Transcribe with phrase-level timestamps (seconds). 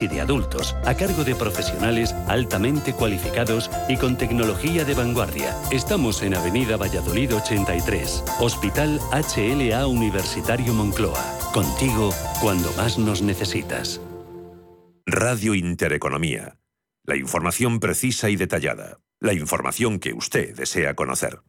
[0.00, 5.56] y de adultos, a cargo de profesionales altamente cualificados y con tecnología de vanguardia.
[5.72, 11.38] Estamos en Avenida Valladolid 83, Hospital HLA Universitario Moncloa.
[11.52, 14.00] Contigo cuando más nos necesitas.
[15.04, 16.58] Radio Intereconomía.
[17.04, 19.00] La información precisa y detallada.
[19.20, 21.40] La información que usted desea conocer.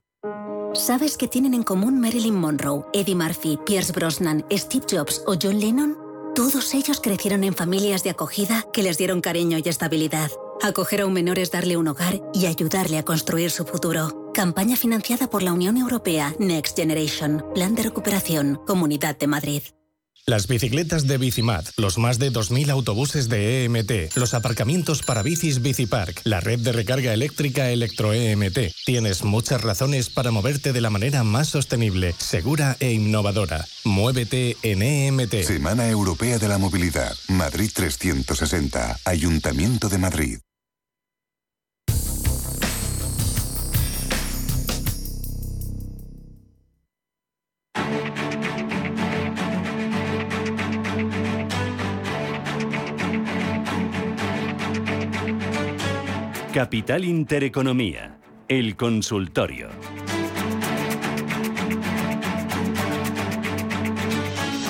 [0.74, 5.60] ¿Sabes qué tienen en común Marilyn Monroe, Eddie Murphy, Pierce Brosnan, Steve Jobs o John
[5.60, 6.09] Lennon?
[6.36, 10.32] Todos ellos crecieron en familias de acogida que les dieron cariño y estabilidad.
[10.62, 14.32] Acoger a un menor es darle un hogar y ayudarle a construir su futuro.
[14.34, 17.46] Campaña financiada por la Unión Europea Next Generation.
[17.54, 18.60] Plan de recuperación.
[18.66, 19.64] Comunidad de Madrid.
[20.30, 25.64] Las bicicletas de Bicimat, los más de 2.000 autobuses de EMT, los aparcamientos para bicis
[25.64, 28.60] Bicipark, la red de recarga eléctrica Electro EMT.
[28.86, 33.66] Tienes muchas razones para moverte de la manera más sostenible, segura e innovadora.
[33.86, 35.34] Muévete en EMT.
[35.42, 37.16] Semana Europea de la Movilidad.
[37.28, 39.00] Madrid 360.
[39.06, 40.38] Ayuntamiento de Madrid.
[56.54, 59.68] Capital Intereconomía, el consultorio.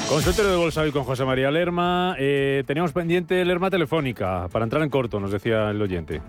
[0.09, 2.17] Consultorio de Bolsa hoy con José María Lerma.
[2.19, 6.21] Eh, teníamos pendiente Lerma telefónica para entrar en corto, nos decía el oyente.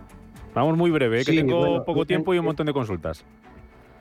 [0.55, 3.25] Vamos muy breve, eh, que tengo poco tiempo y un montón de consultas.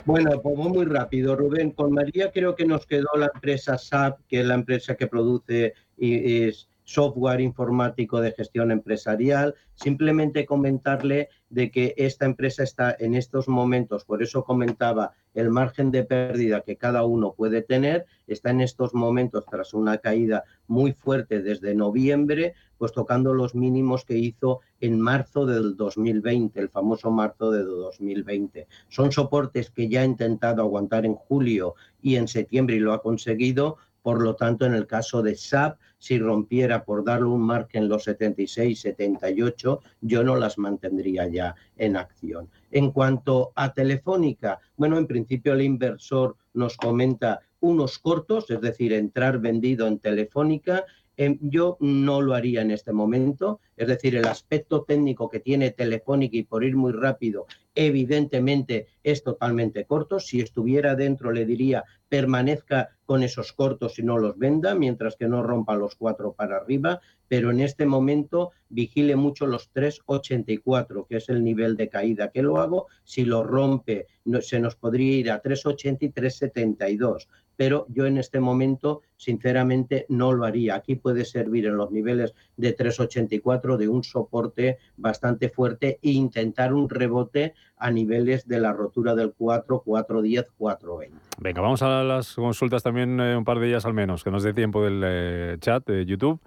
[0.06, 1.72] Bueno, pues muy rápido, Rubén.
[1.72, 5.74] Con María creo que nos quedó la empresa SAP, que es la empresa que produce
[5.98, 9.54] y es software informático de gestión empresarial.
[9.76, 15.92] Simplemente comentarle de que esta empresa está en estos momentos, por eso comentaba el margen
[15.92, 20.94] de pérdida que cada uno puede tener, está en estos momentos tras una caída muy
[20.94, 27.12] fuerte desde noviembre, pues tocando los mínimos que hizo en marzo del 2020, el famoso
[27.12, 28.68] marzo de 2020.
[28.88, 33.02] Son soportes que ya ha intentado aguantar en julio y en septiembre y lo ha
[33.04, 37.88] conseguido, por lo tanto, en el caso de SAP, si rompiera por darle un margen
[37.88, 42.50] los 76, 78, yo no las mantendría ya en acción.
[42.72, 48.94] En cuanto a Telefónica, bueno, en principio el inversor nos comenta unos cortos, es decir,
[48.94, 50.86] entrar vendido en Telefónica
[51.22, 55.72] Em, yo no lo haría en este momento, es decir, el aspecto técnico que tiene
[55.72, 60.22] Telefónica y por ir muy rápido, evidentemente es totalmente corto.
[60.22, 65.28] Si estuviera dentro le diría permanezca con esos cortos y no los venda, mientras que
[65.28, 71.18] no rompa los cuatro para arriba, pero en este momento vigile mucho los 3,84, que
[71.18, 72.88] es el nivel de caída que lo hago.
[73.04, 74.08] Si lo rompe,
[74.40, 77.28] se nos podría ir a 3,80 y 3,72
[77.60, 80.76] pero yo en este momento, sinceramente, no lo haría.
[80.76, 86.74] Aquí puede servir en los niveles de 384 de un soporte bastante fuerte e intentar
[86.74, 91.18] un rebote a niveles de la rotura del 4, 410, 420.
[91.42, 94.44] Venga, vamos a las consultas también, eh, un par de ellas al menos, que nos
[94.44, 96.40] dé tiempo del eh, chat de YouTube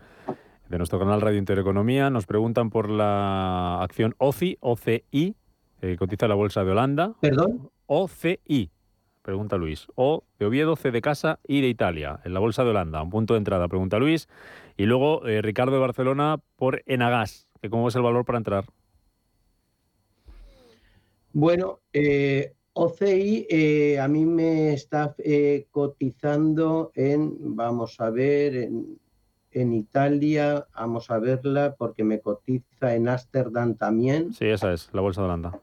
[0.70, 2.08] de nuestro canal Radio Intereconomía.
[2.08, 5.36] Nos preguntan por la acción OCI, OCI,
[5.78, 7.12] que cotiza la bolsa de Holanda.
[7.20, 7.70] ¿Perdón?
[7.84, 8.70] OCI,
[9.22, 9.86] Pregunta Luis.
[9.94, 13.02] O de Oviedo, C de Casa y de Italia, en la Bolsa de Holanda.
[13.02, 14.28] Un punto de entrada, pregunta Luis.
[14.76, 18.64] Y luego eh, Ricardo de Barcelona por Enagas, que cómo es el valor para entrar.
[21.32, 25.14] Bueno, eh, OCI eh, a mí me está
[25.70, 28.98] cotizando en, vamos a ver, en,
[29.52, 34.32] en, Italia, vamos a verla porque me cotiza en Ámsterdam también.
[34.32, 35.60] Sí, esa es, la Bolsa de Holanda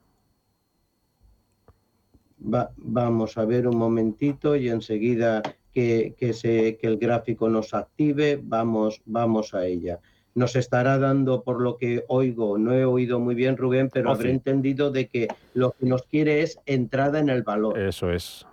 [2.39, 5.41] vamos a ver un momentito y enseguida
[5.73, 6.33] que, que,
[6.79, 9.99] que el gráfico nos active, vamos, vamos a ella.
[10.35, 14.31] Nos estará dando, por lo que oigo, no he oído muy bien Rubén, pero habré
[14.31, 17.77] entendido de que lo que nos quiere es entrada en el valor.
[17.77, 18.45] Eso es.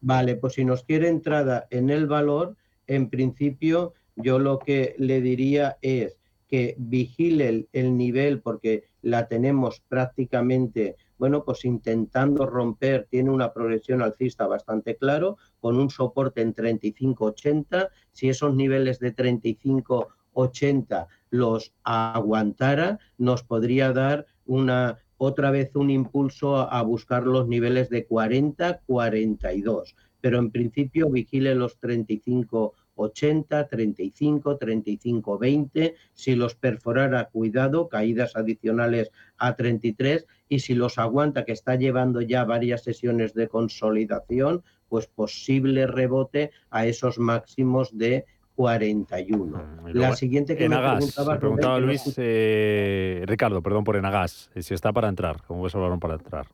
[0.00, 5.20] Vale, pues si nos quiere entrada en el valor, en principio yo lo que le
[5.20, 6.16] diría es
[6.48, 14.00] que vigile el nivel porque la tenemos prácticamente bueno, pues intentando romper, tiene una progresión
[14.00, 17.90] alcista bastante claro, con un soporte en 35-80.
[18.10, 26.56] Si esos niveles de 35-80 los aguantara, nos podría dar una otra vez un impulso
[26.56, 29.94] a, buscar los niveles de 40-42.
[30.22, 35.94] Pero en principio vigile los 35 80, 35, 35, 20.
[36.14, 40.26] Si los perforara, cuidado, caídas adicionales a 33.
[40.48, 46.50] Y si los aguanta, que está llevando ya varias sesiones de consolidación, pues posible rebote
[46.70, 48.26] a esos máximos de
[48.56, 49.56] 41.
[49.56, 54.92] Mm, la siguiente que Enagas, me preguntaba, Luis, eh, Ricardo, perdón por Enagas, si está
[54.92, 56.46] para entrar, ¿cómo ves el para entrar?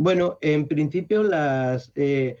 [0.00, 2.36] Bueno, en principio las, eh,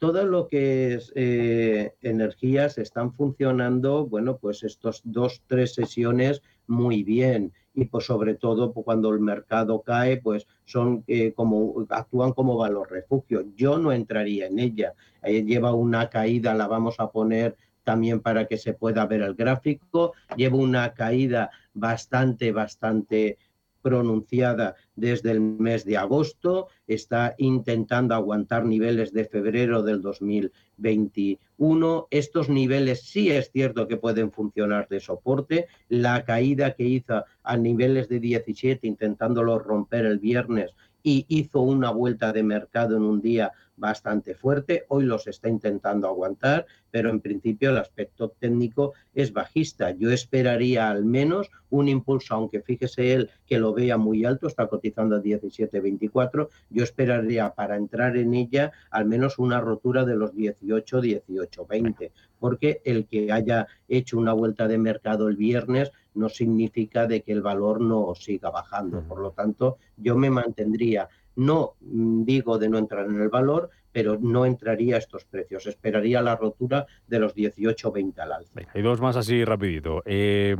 [0.00, 7.02] todo lo que es eh, energías están funcionando, bueno, pues estos dos, tres sesiones muy
[7.02, 12.32] bien y pues sobre todo pues, cuando el mercado cae, pues son eh, como actúan
[12.32, 13.44] como valor refugio.
[13.56, 14.94] Yo no entraría en ella.
[15.22, 20.14] lleva una caída, la vamos a poner también para que se pueda ver el gráfico.
[20.34, 23.36] Lleva una caída bastante, bastante
[23.82, 32.08] pronunciada desde el mes de agosto, está intentando aguantar niveles de febrero del 2021.
[32.10, 35.66] Estos niveles sí es cierto que pueden funcionar de soporte.
[35.88, 41.90] La caída que hizo a niveles de 17, intentándolo romper el viernes, y hizo una
[41.90, 44.84] vuelta de mercado en un día bastante fuerte.
[44.88, 49.90] Hoy los está intentando aguantar, pero en principio el aspecto técnico es bajista.
[49.90, 54.66] Yo esperaría al menos un impulso, aunque fíjese él que lo vea muy alto, está
[54.66, 60.34] cotizando a 17.24, yo esperaría para entrar en ella al menos una rotura de los
[60.34, 66.28] 18, 18, 20, porque el que haya hecho una vuelta de mercado el viernes no
[66.28, 69.02] significa de que el valor no siga bajando.
[69.02, 73.70] Por lo tanto, yo me mantendría no mm, digo de no entrar en el valor,
[73.92, 75.66] pero no entraría a estos precios.
[75.66, 78.60] Esperaría la rotura de los 18-20 al alza.
[78.72, 80.02] hay dos más así rapidito.
[80.06, 80.56] Eh,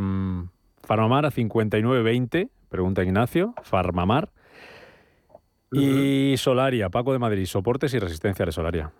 [0.83, 3.55] Farmamar a 59.20, pregunta Ignacio.
[3.63, 4.31] Farmamar.
[5.71, 8.93] Y Solaria, Paco de Madrid, soportes y resistencia de Solaria.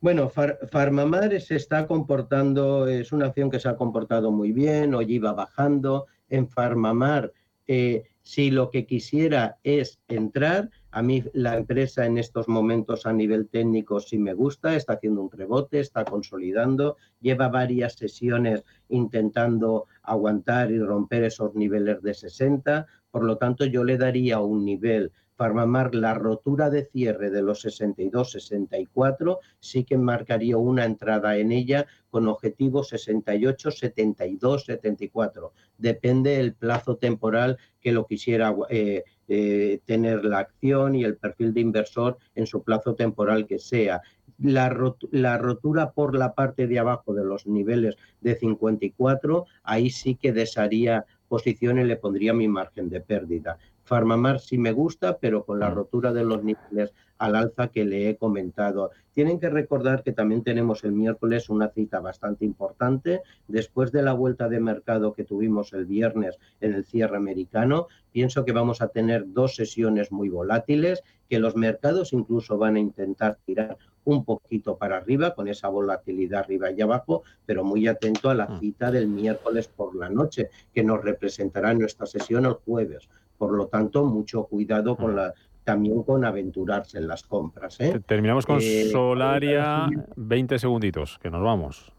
[0.00, 5.14] Bueno, Farmamar se está comportando, es una acción que se ha comportado muy bien, hoy
[5.14, 6.06] iba bajando.
[6.28, 7.32] En Farmamar
[7.66, 13.12] eh, si lo que quisiera es entrar, a mí la empresa en estos momentos a
[13.12, 19.86] nivel técnico sí me gusta, está haciendo un rebote, está consolidando, lleva varias sesiones intentando
[20.02, 25.12] aguantar y romper esos niveles de 60, por lo tanto yo le daría un nivel
[25.42, 31.88] Farmamar, la rotura de cierre de los 62-64 sí que marcaría una entrada en ella
[32.10, 35.52] con objetivo 68, 72, 74.
[35.78, 41.52] Depende el plazo temporal que lo quisiera eh, eh, tener la acción y el perfil
[41.52, 44.00] de inversor en su plazo temporal que sea.
[44.38, 44.72] La,
[45.10, 50.32] la, rotura por la parte de abajo de los niveles de 54, ahí sí que
[50.32, 53.58] desharía posición y le pondría mi margen de pérdida.
[53.84, 55.74] Farmamar sí me gusta, pero con la mm.
[55.74, 58.90] rotura de los niveles al alza que le he comentado.
[59.12, 63.20] Tienen que recordar que también tenemos el miércoles una cita bastante importante.
[63.46, 68.44] Después de la vuelta de mercado que tuvimos el viernes en el cierre americano, pienso
[68.44, 73.38] que vamos a tener dos sesiones muy volátiles, que los mercados incluso van a intentar
[73.44, 78.34] tirar un poquito para arriba, con esa volatilidad arriba y abajo, pero muy atento a
[78.34, 78.60] la mm.
[78.60, 83.08] cita del miércoles por la noche, que nos representará nuestra sesión el jueves.
[83.38, 85.34] Por lo tanto, mucho cuidado con la,
[85.64, 87.80] también con aventurarse en las compras.
[87.80, 88.00] ¿eh?
[88.06, 91.92] Terminamos con eh, Solaria, 20 segunditos, que nos vamos.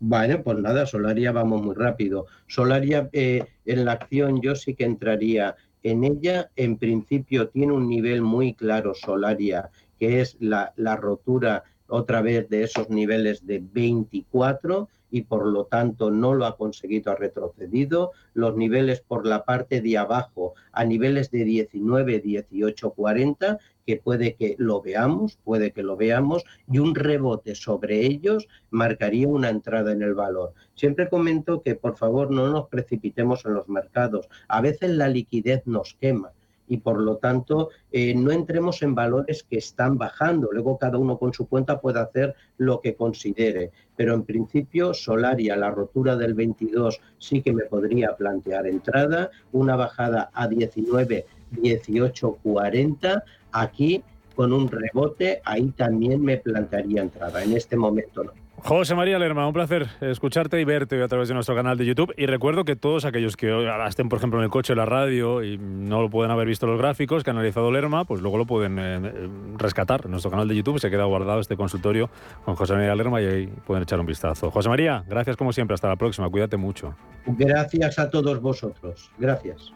[0.00, 2.26] Vale, pues nada, Solaria vamos muy rápido.
[2.46, 6.50] Solaria eh, en la acción yo sí que entraría en ella.
[6.56, 12.48] En principio tiene un nivel muy claro Solaria, que es la, la rotura otra vez
[12.48, 18.10] de esos niveles de 24 y por lo tanto no lo ha conseguido, ha retrocedido.
[18.32, 24.34] Los niveles por la parte de abajo a niveles de 19, 18, 40, que puede
[24.34, 29.92] que lo veamos, puede que lo veamos, y un rebote sobre ellos marcaría una entrada
[29.92, 30.54] en el valor.
[30.74, 34.28] Siempre comento que por favor no nos precipitemos en los mercados.
[34.48, 36.32] A veces la liquidez nos quema
[36.72, 40.48] y por lo tanto eh, no entremos en valores que están bajando.
[40.52, 43.72] Luego cada uno con su cuenta puede hacer lo que considere.
[43.94, 49.76] Pero en principio Solaria, la rotura del 22 sí que me podría plantear entrada, una
[49.76, 53.22] bajada a 19, 18, 40.
[53.52, 54.02] Aquí
[54.34, 57.44] con un rebote, ahí también me plantearía entrada.
[57.44, 58.41] En este momento no.
[58.64, 62.14] José María Lerma, un placer escucharte y verte a través de nuestro canal de YouTube.
[62.16, 65.42] Y recuerdo que todos aquellos que estén, por ejemplo, en el coche o la radio
[65.42, 68.46] y no lo pueden haber visto los gráficos que ha analizado Lerma, pues luego lo
[68.46, 70.78] pueden eh, rescatar nuestro canal de YouTube.
[70.78, 72.08] Se queda guardado este consultorio
[72.44, 74.50] con José María Lerma y ahí pueden echar un vistazo.
[74.52, 75.74] José María, gracias como siempre.
[75.74, 76.30] Hasta la próxima.
[76.30, 76.94] Cuídate mucho.
[77.26, 79.10] Gracias a todos vosotros.
[79.18, 79.72] Gracias.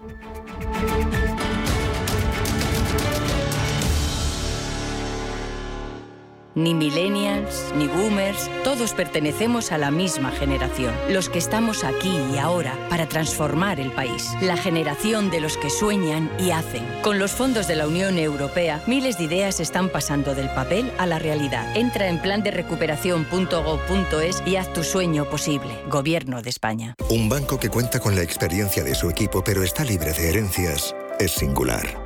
[6.57, 10.95] Ni millennials, ni boomers, todos pertenecemos a la misma generación.
[11.11, 14.31] Los que estamos aquí y ahora para transformar el país.
[14.41, 16.83] La generación de los que sueñan y hacen.
[17.03, 21.07] Con los fondos de la Unión Europea, miles de ideas están pasando del papel a
[21.07, 21.77] la realidad.
[21.77, 22.51] Entra en plan de
[24.47, 25.69] y haz tu sueño posible.
[25.91, 26.95] Gobierno de España.
[27.11, 30.95] Un banco que cuenta con la experiencia de su equipo pero está libre de herencias
[31.19, 32.06] es singular.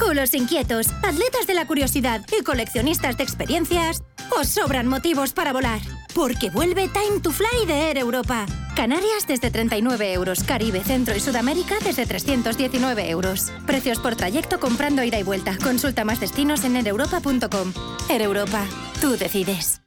[0.00, 4.02] Culos inquietos, atletas de la curiosidad y coleccionistas de experiencias,
[4.36, 5.80] os sobran motivos para volar.
[6.14, 8.46] Porque vuelve Time to Fly de Air Europa.
[8.74, 13.52] Canarias desde 39 euros, Caribe, Centro y Sudamérica desde 319 euros.
[13.66, 15.58] Precios por trayecto comprando ida y vuelta.
[15.62, 17.72] Consulta más destinos en ereuropa.com.
[18.08, 18.64] Air Europa,
[19.02, 19.82] tú decides.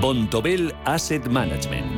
[0.00, 1.97] Bontobel Asset Management.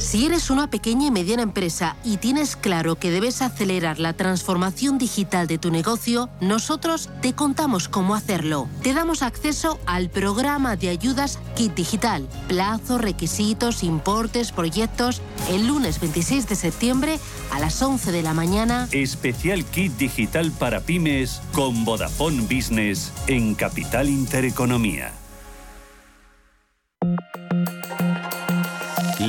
[0.00, 4.96] Si eres una pequeña y mediana empresa y tienes claro que debes acelerar la transformación
[4.96, 8.66] digital de tu negocio, nosotros te contamos cómo hacerlo.
[8.82, 12.26] Te damos acceso al programa de ayudas Kit Digital.
[12.48, 15.20] Plazo, requisitos, importes, proyectos.
[15.50, 17.18] El lunes 26 de septiembre
[17.52, 18.88] a las 11 de la mañana.
[18.92, 25.12] Especial Kit Digital para pymes con Vodafone Business en Capital Intereconomía.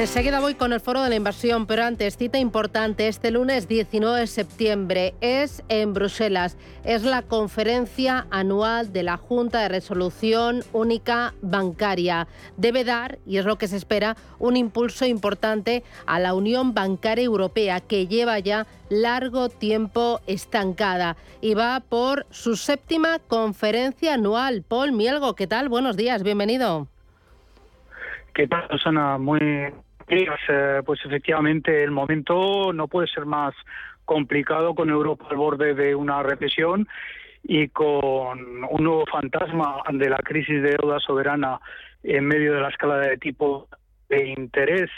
[0.00, 4.20] Enseguida voy con el foro de la inversión, pero antes, cita importante, este lunes 19
[4.20, 11.34] de septiembre es en Bruselas, es la conferencia anual de la Junta de Resolución Única
[11.42, 12.28] Bancaria.
[12.56, 17.26] Debe dar, y es lo que se espera, un impulso importante a la Unión Bancaria
[17.26, 24.64] Europea, que lleva ya largo tiempo estancada y va por su séptima conferencia anual.
[24.66, 25.68] Paul Mielgo, ¿qué tal?
[25.68, 26.88] Buenos días, bienvenido.
[28.32, 29.18] ¿Qué tal, Susana?
[29.18, 29.38] Muy
[30.12, 33.54] eh, pues efectivamente el momento no puede ser más
[34.04, 36.88] complicado con Europa al borde de una recesión
[37.44, 41.60] y con un nuevo fantasma de la crisis de deuda soberana
[42.02, 43.68] en medio de la escala de tipo
[44.08, 44.90] de interés.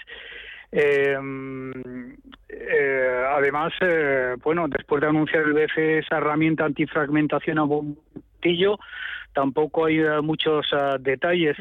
[0.70, 2.14] Em,
[2.48, 8.78] eh, además, eh, bueno, después de anunciar el BCE esa herramienta antifragmentación a bombillo,
[9.32, 10.66] tampoco hay muchos
[11.00, 11.56] detalles.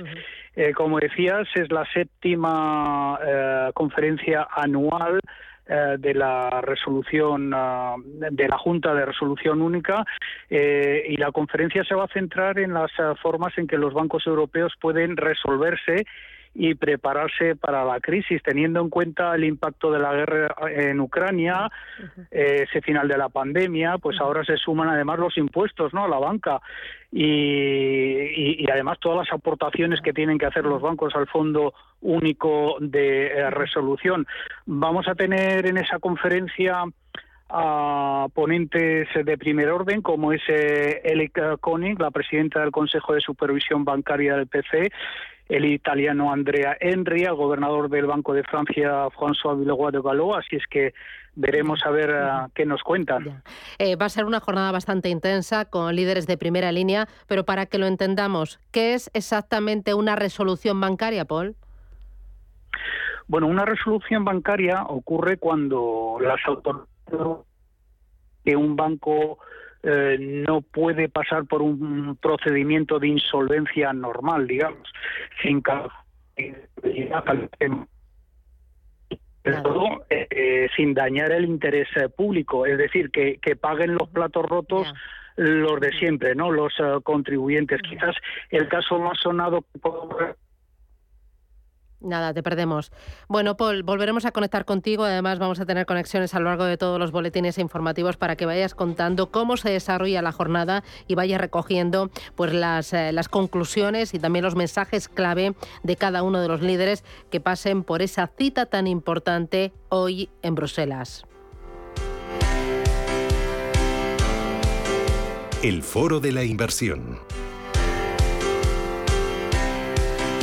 [0.56, 5.22] Eh, como decías, es la séptima eh, conferencia anual
[5.66, 10.04] eh, de la resolución de la Junta de Resolución Única
[10.50, 14.74] y la conferencia se va a centrar en las formas en que los bancos europeos
[14.80, 16.04] pueden resolverse
[16.54, 21.70] y prepararse para la crisis, teniendo en cuenta el impacto de la guerra en Ucrania,
[22.30, 26.04] eh, ese final de la pandemia, pues ahora se suman además los impuestos ¿no?
[26.04, 26.62] a la banca.
[27.14, 33.28] Y, además todas las aportaciones que tienen que hacer los bancos al Fondo Único de
[33.28, 34.26] eh, Resolución.
[34.66, 36.84] Vamos a tener en esa conferencia
[37.54, 43.22] a ponentes de primer orden, como es eh, Elika Koenig, la presidenta del Consejo de
[43.22, 44.92] Supervisión Bancaria del PC,
[45.50, 50.56] el italiano Andrea Henry, el gobernador del Banco de Francia, François Villeroy de Valois, así
[50.56, 50.94] es que
[51.36, 53.44] veremos a ver uh, qué nos cuentan.
[53.78, 57.66] Eh, va a ser una jornada bastante intensa con líderes de primera línea, pero para
[57.66, 61.56] que lo entendamos, ¿qué es exactamente una resolución bancaria, Paul?
[63.28, 66.91] Bueno, una resolución bancaria ocurre cuando las autoridades
[68.44, 69.40] que un banco
[69.84, 74.92] eh, no puede pasar por un procedimiento de insolvencia normal, digamos,
[75.42, 75.62] sin
[79.64, 84.94] todo eh, sin dañar el interés público, es decir, que, que paguen los platos rotos
[85.36, 86.52] los de siempre, ¿no?
[86.52, 87.82] Los contribuyentes.
[87.82, 88.16] Quizás
[88.50, 89.66] el caso más sonado
[92.02, 92.92] Nada, te perdemos.
[93.28, 95.04] Bueno, Paul, volveremos a conectar contigo.
[95.04, 98.48] Además, vamos a tener conexiones a lo largo de todos los boletines informativos para que
[98.48, 104.14] vayas contando cómo se desarrolla la jornada y vayas recogiendo pues las, eh, las conclusiones
[104.16, 105.54] y también los mensajes clave
[105.84, 110.56] de cada uno de los líderes que pasen por esa cita tan importante hoy en
[110.56, 111.26] Bruselas.
[115.62, 117.20] El foro de la inversión.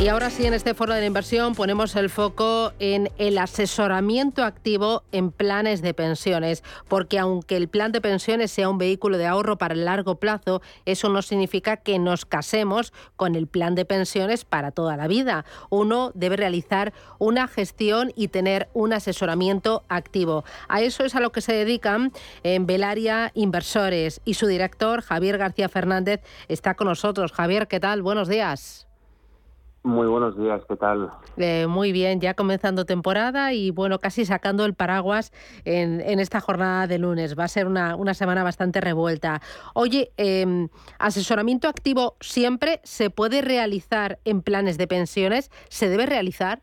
[0.00, 4.45] Y ahora sí, en este foro de la inversión ponemos el foco en el asesoramiento
[4.45, 9.26] activo en planes de pensiones, porque aunque el plan de pensiones sea un vehículo de
[9.26, 13.85] ahorro para el largo plazo, eso no significa que nos casemos con el plan de
[13.85, 15.45] pensiones para toda la vida.
[15.69, 20.45] Uno debe realizar una gestión y tener un asesoramiento activo.
[20.69, 22.12] A eso es a lo que se dedican
[22.45, 27.33] en Belaria Inversores y su director, Javier García Fernández, está con nosotros.
[27.33, 28.00] Javier, ¿qué tal?
[28.02, 28.88] Buenos días.
[29.85, 31.11] Muy buenos días, ¿qué tal?
[31.37, 35.32] Eh, muy bien, ya comenzando temporada y bueno, casi sacando el paraguas
[35.64, 37.38] en, esta jornada de lunes.
[37.38, 39.40] Va a ser una, semana bastante revuelta.
[39.75, 40.68] Oye, em,
[40.99, 45.50] ¿asesoramiento activo siempre se puede realizar en planes de pensiones?
[45.68, 46.62] ¿Se debe realizar?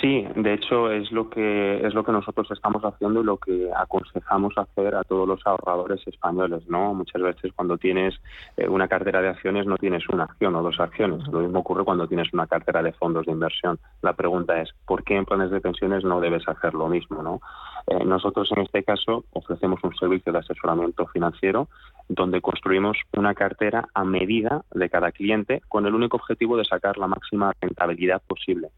[0.00, 3.70] Sí, de hecho es lo que es lo que nosotros estamos haciendo y lo que
[3.74, 6.92] aconsejamos hacer a todos los ahorradores españoles, ¿no?
[6.92, 8.14] Muchas veces cuando tienes
[8.56, 11.26] eh, una cartera de acciones no tienes una acción o dos acciones.
[11.28, 13.78] Lo mismo ocurre cuando tienes una cartera de fondos de inversión.
[14.02, 17.40] La pregunta es, ¿por qué en planes de pensiones no debes hacer lo mismo, no?
[17.86, 21.68] Eh, nosotros en este caso ofrecemos un servicio de asesoramiento financiero
[22.08, 26.98] donde construimos una cartera a medida de cada cliente con el único objetivo de sacar
[26.98, 28.68] la máxima rentabilidad posible.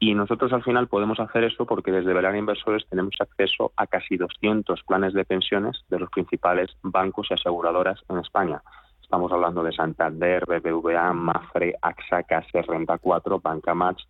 [0.00, 4.16] Y nosotros al final podemos hacer eso porque desde Velar Inversores tenemos acceso a casi
[4.16, 8.62] 200 planes de pensiones de los principales bancos y aseguradoras en España.
[9.02, 14.02] Estamos hablando de Santander, BBVA, Mafre, AXA, Caser, Renta 4, Banca Match.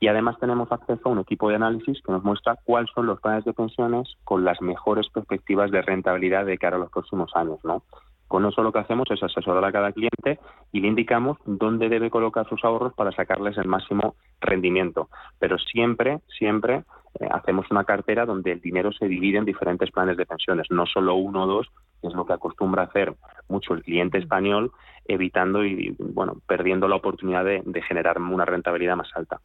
[0.00, 3.20] Y además tenemos acceso a un equipo de análisis que nos muestra cuáles son los
[3.20, 7.60] planes de pensiones con las mejores perspectivas de rentabilidad de cara a los próximos años,
[7.62, 7.84] ¿no?
[8.28, 10.40] Con eso lo que hacemos es asesorar a cada cliente
[10.72, 15.08] y le indicamos dónde debe colocar sus ahorros para sacarles el máximo rendimiento.
[15.38, 16.84] Pero siempre, siempre
[17.20, 20.86] eh, hacemos una cartera donde el dinero se divide en diferentes planes de pensiones, no
[20.86, 21.68] solo uno o dos,
[22.00, 23.14] que es lo que acostumbra hacer
[23.48, 24.72] mucho el cliente español,
[25.06, 29.40] evitando y bueno, perdiendo la oportunidad de, generar una rentabilidad más alta.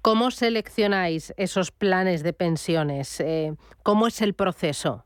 [0.00, 3.20] ¿Cómo seleccionáis esos planes de pensiones?
[3.20, 5.04] Eh, ¿Cómo es el proceso?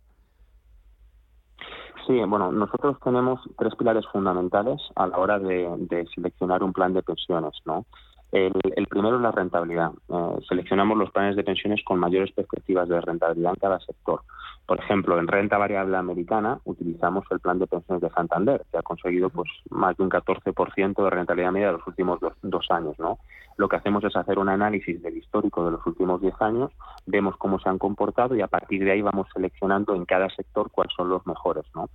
[2.07, 7.03] Sí, bueno, nosotros tenemos tres pilares fundamentales a la hora de, seleccionar un plan de
[7.03, 7.85] pensiones, ¿no?
[8.33, 9.93] El, primero es la rentabilidad.
[10.09, 14.23] Eh, seleccionamos los planes de pensiones con mayores perspectivas de rentabilidad en cada sector.
[14.67, 18.83] Por ejemplo, en renta variable americana utilizamos el plan de pensiones de Santander, que ha
[18.83, 22.99] conseguido pues más de un 14% de rentabilidad media de los últimos dos, años.
[22.99, 23.19] ¿no?
[23.59, 26.73] Lo que hacemos es hacer un análisis del histórico de los últimos 10 años,
[27.07, 30.69] vemos cómo se han comportado y a partir de ahí vamos seleccionando en cada sector
[30.73, 31.65] cuáles son los mejores.
[31.73, 31.89] ¿no?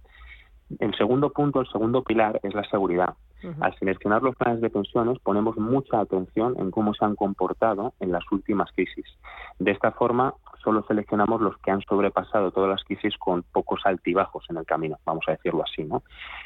[0.79, 3.15] El segundo punto, el segundo pilar es la seguridad.
[3.59, 8.11] Al seleccionar los planes de pensiones ponemos mucha atención en cómo se han comportado en
[8.11, 9.05] las últimas crisis.
[9.59, 14.45] De esta forma, solo seleccionamos los que han sobrepasado todas las crisis con pocos altibajos
[14.49, 16.03] en el camino, vamos a decirlo así, ¿no?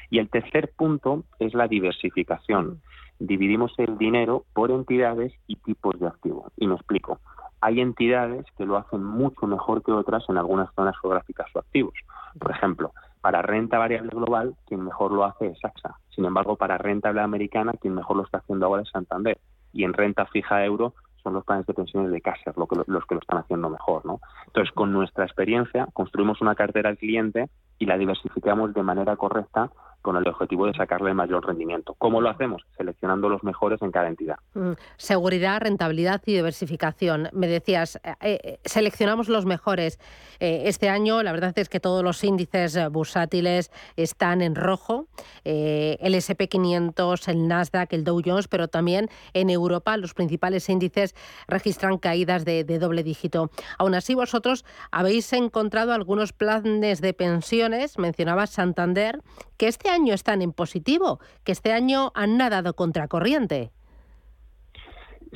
[0.10, 2.82] Y el tercer punto es la diversificación.
[3.20, 6.52] Dividimos el dinero por entidades y tipos de activo.
[6.58, 7.20] Y me explico.
[7.62, 11.94] Hay entidades que lo hacen mucho mejor que otras en algunas zonas geográficas o activos.
[12.38, 12.92] Por ejemplo,
[13.26, 15.96] para renta variable global, quien mejor lo hace es AXA.
[16.14, 19.40] Sin embargo, para renta americana, quien mejor lo está haciendo ahora es Santander.
[19.74, 22.70] Y en renta fija euro son los planes de pensiones de Caser los
[23.08, 24.06] que lo están haciendo mejor.
[24.06, 24.20] ¿no?
[24.46, 29.72] Entonces, con nuestra experiencia, construimos una cartera al cliente y la diversificamos de manera correcta
[30.06, 31.96] con el objetivo de sacarle mayor rendimiento.
[31.98, 32.62] ¿Cómo lo hacemos?
[32.78, 34.36] Seleccionando los mejores en cada entidad.
[34.54, 37.30] Mm, seguridad, rentabilidad y diversificación.
[37.34, 40.00] Me decías, eh, eh, seleccionamos los mejores.
[40.40, 45.08] Eh, este año la verdad es que todos los índices bursátiles están en rojo.
[45.44, 51.16] el SP500, el Nasdaq, el Dow Jones, pero también en Europa los principales índices
[51.48, 53.50] registran caídas de, doble dígito.
[53.80, 59.22] Aún así, vosotros habéis encontrado algunos planes de pensiones, mencionaba Santander,
[59.58, 63.72] que este año están en positivo, que este año han nadado contracorriente.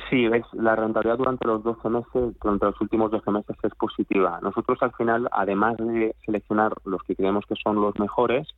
[0.08, 4.38] Sí, la rentabilidad durante los 12 meses, durante los últimos 12 meses es positiva.
[4.42, 8.48] Nosotros al final, además de seleccionar los que creemos que son los mejores,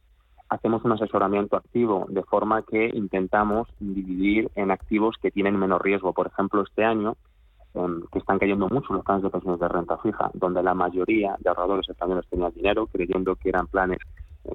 [0.48, 6.12] hacemos un asesoramiento activo, de forma que intentamos dividir en activos que tienen menos riesgo.
[6.12, 7.16] Por ejemplo, este año
[8.12, 11.48] que están cayendo mucho los planes de pensiones de renta fija, donde la mayoría de
[11.48, 13.98] ahorradores españoles tenían dinero, creyendo que eran planes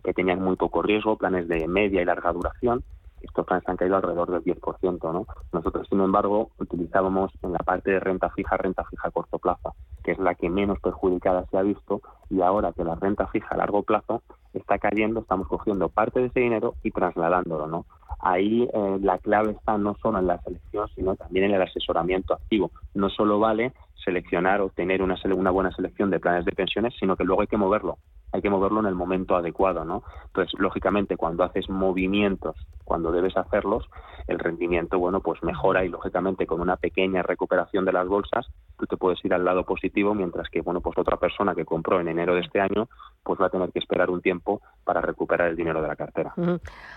[0.03, 2.83] que tenían muy poco riesgo, planes de media y larga duración,
[3.21, 5.13] estos planes han caído alrededor del 10%.
[5.13, 5.25] ¿no?
[5.51, 9.75] Nosotros, sin embargo, utilizábamos en la parte de renta fija, renta fija a corto plazo,
[10.03, 13.49] que es la que menos perjudicada se ha visto, y ahora que la renta fija
[13.51, 14.21] a largo plazo
[14.53, 17.67] está cayendo, estamos cogiendo parte de ese dinero y trasladándolo.
[17.67, 17.85] ¿no?
[18.19, 22.33] Ahí eh, la clave está no solo en la selección, sino también en el asesoramiento
[22.33, 22.71] activo.
[22.93, 23.73] No solo vale
[24.03, 27.47] seleccionar o tener una, una buena selección de planes de pensiones, sino que luego hay
[27.47, 27.97] que moverlo
[28.31, 30.03] hay que moverlo en el momento adecuado, ¿no?
[30.27, 32.55] Entonces, lógicamente, cuando haces movimientos,
[32.87, 33.83] cuando debes hacerlos,
[34.27, 38.47] el rendimiento, bueno, pues mejora y lógicamente con una pequeña recuperación de las bolsas,
[38.77, 41.99] tú te puedes ir al lado positivo, mientras que, bueno, pues otra persona que compró
[41.99, 42.87] en enero de este año,
[43.23, 46.33] pues va a tener que esperar un tiempo para recuperar el dinero de la cartera.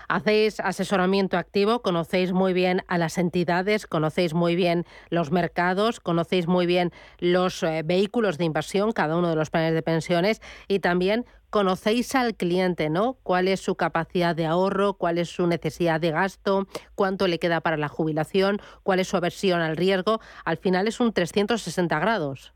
[0.07, 6.47] Hacéis asesoramiento activo, conocéis muy bien a las entidades, conocéis muy bien los mercados, conocéis
[6.47, 10.79] muy bien los eh, vehículos de inversión, cada uno de los planes de pensiones y
[10.79, 13.17] también conocéis al cliente, ¿no?
[13.21, 14.95] ¿Cuál es su capacidad de ahorro?
[14.95, 16.67] ¿Cuál es su necesidad de gasto?
[16.95, 18.59] ¿Cuánto le queda para la jubilación?
[18.81, 20.21] ¿Cuál es su aversión al riesgo?
[20.45, 22.53] Al final es un 360 grados.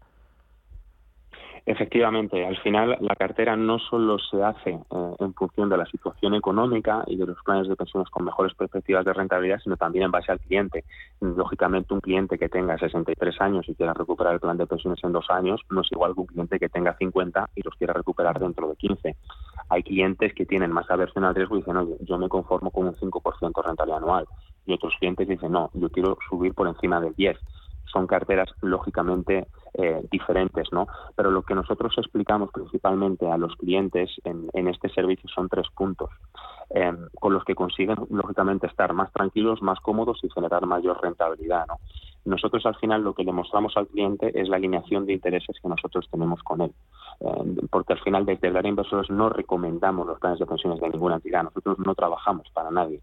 [1.68, 6.36] Efectivamente, al final la cartera no solo se hace eh, en función de la situación
[6.36, 10.12] económica y de los planes de pensiones con mejores perspectivas de rentabilidad, sino también en
[10.12, 10.84] base al cliente.
[11.22, 15.12] Lógicamente, un cliente que tenga 63 años y quiera recuperar el plan de pensiones en
[15.12, 18.40] dos años no es igual que un cliente que tenga 50 y los quiera recuperar
[18.40, 19.16] dentro de 15.
[19.70, 22.86] Hay clientes que tienen más aversión al riesgo y dicen, oye, yo me conformo con
[22.86, 24.28] un 5% de rentabilidad anual.
[24.68, 27.40] Y otros clientes dicen, no, yo quiero subir por encima del 10
[27.96, 30.88] son carteras lógicamente eh, diferentes, ¿no?
[31.16, 36.10] Pero lo que nosotros explicamos principalmente a los clientes en, este servicio son tres puntos,
[36.72, 41.66] em, con los que consiguen lógicamente estar más tranquilos, más cómodos y generar mayor rentabilidad,
[41.68, 41.80] ¿no?
[42.26, 45.70] Nosotros al final lo que le mostramos al cliente es la alineación de intereses que
[45.70, 46.72] nosotros tenemos con él,
[47.20, 50.90] em, porque al final desde el área inversores no recomendamos los planes de pensiones de
[50.90, 53.02] ninguna entidad, nosotros no trabajamos para nadie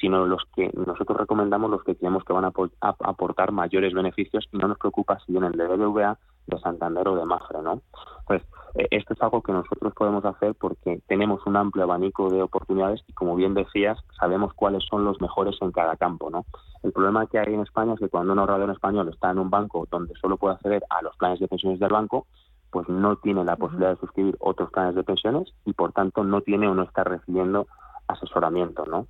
[0.00, 4.56] sino los que nosotros recomendamos los que creemos que van a, aportar mayores beneficios y
[4.56, 7.82] no nos preocupa si vienen de BBVA, de Santander o de Mafre, ¿no?
[8.26, 12.42] Pues eh, esto es algo que nosotros podemos hacer porque tenemos un amplio abanico de
[12.42, 16.44] oportunidades y como bien decías, sabemos cuáles son los mejores en cada campo, ¿no?
[16.82, 19.50] El problema que hay en España es que cuando un ahorrador español está en un
[19.50, 22.26] banco donde solo puede acceder a los planes de pensiones del banco,
[22.70, 26.40] pues no tiene la posibilidad de suscribir otros planes de pensiones y por tanto no
[26.40, 27.66] tiene o no está recibiendo
[28.06, 29.06] asesoramiento, ¿no?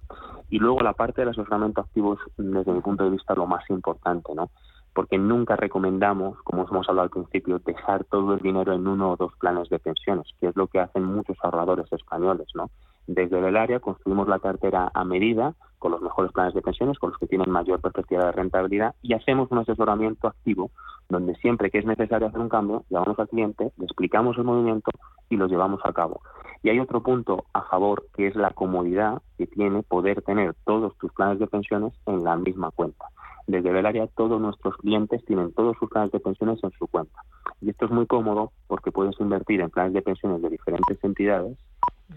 [0.49, 3.69] Y luego la parte del asesoramiento activo es, desde mi punto de vista, lo más
[3.71, 4.51] importante, ¿no?
[4.93, 9.17] Porque nunca recomendamos, como hemos hablado al principio, dejar todo el dinero en uno o
[9.17, 12.71] dos planes de pensiones, que es lo que hacen muchos ahorradores españoles, ¿no?
[13.07, 17.11] Desde el área construimos la cartera a medida, con los mejores planes de pensiones, con
[17.11, 20.71] los que tienen mayor perspectiva de rentabilidad, y hacemos un asesoramiento activo,
[21.09, 24.91] donde siempre que es necesario hacer un cambio, llamamos al cliente, le explicamos el movimiento
[25.29, 26.21] y lo llevamos a cabo.
[26.63, 30.97] Y hay otro punto a favor, que es la comodidad que tiene poder tener todos
[30.99, 33.07] tus planes de pensiones en la misma cuenta.
[33.47, 37.21] Desde Belaria todos nuestros clientes tienen todos sus planes de pensiones en su cuenta.
[37.61, 41.59] Y esto es muy cómodo porque puedes invertir en planes de pensiones de diferentes entidades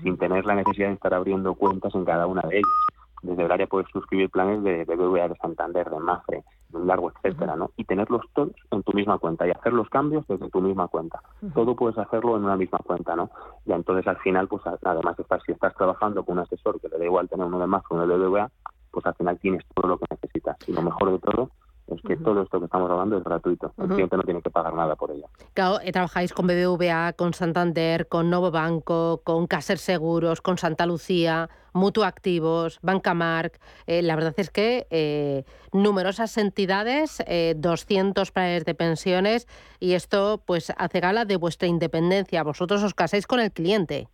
[0.01, 3.51] sin tener la necesidad de estar abriendo cuentas en cada una de ellas desde el
[3.51, 7.71] área puedes suscribir planes de BBVA, de Santander, de Mafre, de un largo, etcétera, ¿no?
[7.77, 11.21] Y tenerlos todos en tu misma cuenta y hacer los cambios desde tu misma cuenta.
[11.53, 13.29] Todo puedes hacerlo en una misma cuenta, ¿no?
[13.65, 16.97] Y entonces al final, pues además estás, si estás trabajando con un asesor que le
[16.97, 18.51] da igual tener uno de Mafre o uno de BBVA,
[18.91, 20.57] pues al final tienes todo lo que necesitas.
[20.67, 21.49] Y lo mejor de todo
[21.87, 23.73] es que todo esto que estamos hablando es gratuito.
[23.77, 25.27] El cliente no tiene que pagar nada por ello.
[25.53, 30.85] Claro, eh, trabajáis con BBVA, con Santander, con Novo Banco, con Caser Seguros, con Santa
[30.85, 33.59] Lucía, Mutuo Activos, Bancamark.
[33.85, 35.43] Eh, la verdad es que eh,
[35.73, 37.21] numerosas entidades,
[37.55, 39.47] 200 planes de pensiones
[39.79, 42.43] y esto pues hace gala de vuestra independencia.
[42.43, 44.07] Vosotros os casáis con el cliente.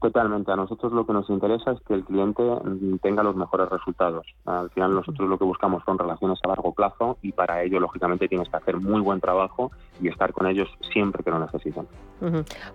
[0.00, 0.52] Totalmente.
[0.52, 4.24] A nosotros lo que nos interesa es que el cliente mm, tenga los mejores resultados.
[4.44, 8.28] Al final nosotros lo que buscamos son relaciones a largo plazo y para ello, lógicamente,
[8.28, 11.88] tienes que hacer muy buen trabajo y estar con ellos siempre que lo necesiten.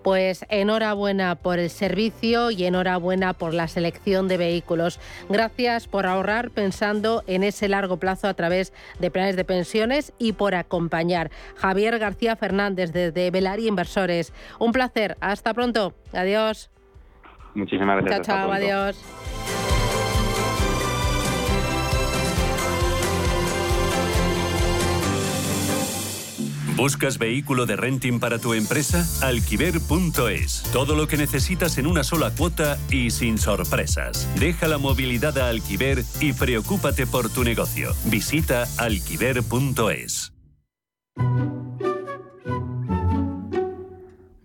[0.04, 5.00] Pues enhorabuena por el servicio y enhorabuena por la selección de vehículos.
[5.30, 10.34] Gracias por ahorrar pensando en ese largo plazo a través de planes de pensiones y
[10.34, 11.32] por acompañar.
[11.56, 14.34] Javier García Fernández desde Velari Inversores.
[14.60, 15.16] Un placer.
[15.22, 15.94] Hasta pronto.
[16.12, 16.73] Adiós.
[17.56, 18.28] Muchísimas gracias.
[18.28, 18.98] Chao, chao, adiós.
[26.76, 29.08] ¿Buscas vehículo de renting para tu empresa?
[29.26, 30.64] Alquiver.es.
[30.74, 34.28] Todo lo que necesitas en una sola cuota y sin sorpresas.
[34.40, 37.94] Deja la movilidad a Alquiver y preocúpate por tu negocio.
[38.06, 40.34] Visita alquiver.es.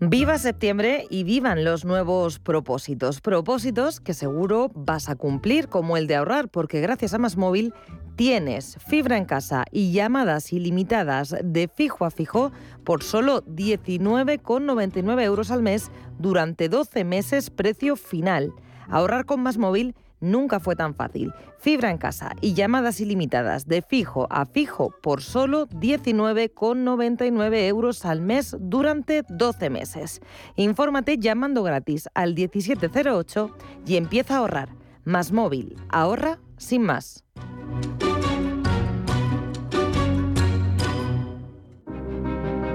[0.01, 3.19] Viva septiembre y vivan los nuevos propósitos.
[3.19, 7.73] Propósitos que seguro vas a cumplir, como el de ahorrar, porque gracias a Más Móvil
[8.15, 12.53] tienes fibra en casa y llamadas ilimitadas de fijo a fijo
[12.85, 18.53] por solo 19,99 euros al mes durante 12 meses precio final.
[18.87, 21.33] Ahorrar con Más Móvil nunca fue tan fácil.
[21.57, 28.21] Fibra en casa y llamadas ilimitadas de fijo a fijo por solo 19,99 euros al
[28.21, 30.21] mes durante 12 meses.
[30.55, 33.51] Infórmate llamando gratis al 1708
[33.85, 34.69] y empieza a ahorrar.
[35.03, 37.23] Más móvil, ahorra sin más.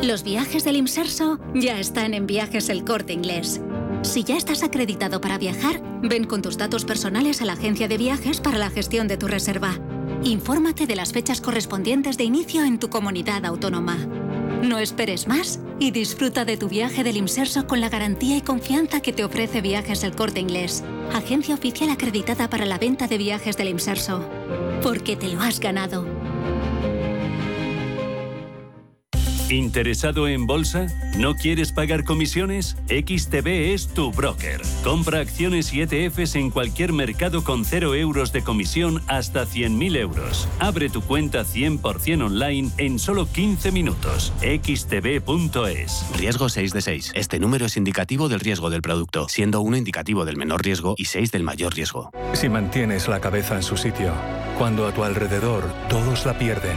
[0.02, 3.62] Los viajes del Imserso ya están en Viajes El Corte Inglés.
[4.04, 7.96] Si ya estás acreditado para viajar, ven con tus datos personales a la agencia de
[7.96, 9.78] viajes para la gestión de tu reserva.
[10.22, 13.96] Infórmate de las fechas correspondientes de inicio en tu comunidad autónoma.
[14.62, 19.00] No esperes más y disfruta de tu viaje del Imserso con la garantía y confianza
[19.00, 23.56] que te ofrece Viajes El Corte Inglés, agencia oficial acreditada para la venta de viajes
[23.56, 24.22] del Imserso.
[24.82, 26.06] Porque te lo has ganado.
[29.54, 30.88] ¿Interesado en bolsa?
[31.16, 32.76] ¿No quieres pagar comisiones?
[32.88, 34.60] XTB es tu broker.
[34.82, 40.48] Compra acciones y ETFs en cualquier mercado con 0 euros de comisión hasta 100.000 euros.
[40.58, 44.32] Abre tu cuenta 100% online en solo 15 minutos.
[44.40, 46.04] xtb.es.
[46.18, 47.12] Riesgo 6 de 6.
[47.14, 51.04] Este número es indicativo del riesgo del producto, siendo 1 indicativo del menor riesgo y
[51.04, 52.10] 6 del mayor riesgo.
[52.32, 54.14] Si mantienes la cabeza en su sitio,
[54.58, 56.76] cuando a tu alrededor todos la pierden,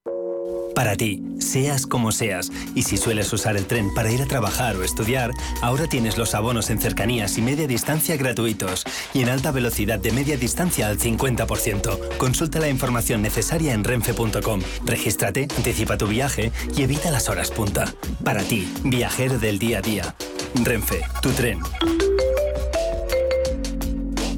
[0.75, 4.75] Para ti, seas como seas, y si sueles usar el tren para ir a trabajar
[4.77, 5.31] o estudiar,
[5.61, 10.11] ahora tienes los abonos en cercanías y media distancia gratuitos y en alta velocidad de
[10.11, 12.17] media distancia al 50%.
[12.17, 14.61] Consulta la información necesaria en renfe.com.
[14.85, 17.93] Regístrate, anticipa tu viaje y evita las horas punta.
[18.23, 20.15] Para ti, viajero del día a día.
[20.55, 21.59] Renfe, tu tren.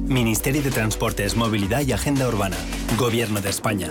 [0.06, 2.56] Ministerio de Transportes, Movilidad y Agenda Urbana.
[2.98, 3.90] Gobierno de España.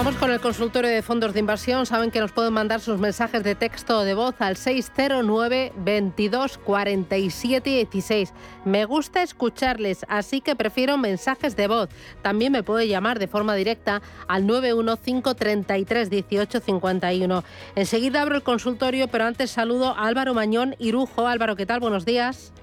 [0.00, 1.84] Vamos con el consultorio de fondos de inversión.
[1.84, 6.56] Saben que nos pueden mandar sus mensajes de texto o de voz al 609 22
[6.56, 8.32] 47 16.
[8.64, 11.90] Me gusta escucharles, así que prefiero mensajes de voz.
[12.22, 17.44] También me puede llamar de forma directa al 915 33 18 51.
[17.74, 21.26] Enseguida abro el consultorio, pero antes saludo a Álvaro Mañón Irujo.
[21.26, 21.80] Álvaro, ¿qué tal?
[21.80, 22.54] Buenos días.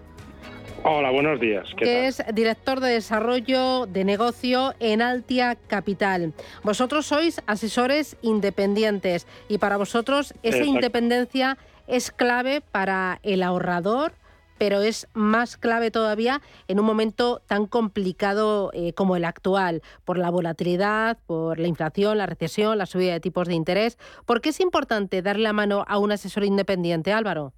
[0.90, 1.68] Hola, buenos días.
[1.76, 6.34] que es director de desarrollo de negocio en Altia Capital.
[6.64, 14.14] Vosotros sois asesores independientes y para vosotros esa independencia es clave para el ahorrador,
[14.58, 20.18] pero es más clave todavía en un momento tan complicado eh, como el actual, por
[20.18, 23.98] la volatilidad, por la inflación, la recesión, la subida de tipos de interés.
[24.26, 27.52] ¿Por qué es importante darle la mano a un asesor independiente, Álvaro?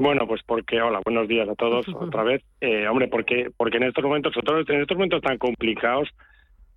[0.00, 2.42] Bueno, pues porque, hola, buenos días a todos otra vez.
[2.62, 6.08] Eh, hombre, porque, porque en estos momentos, sobre todo en estos momentos tan complicados,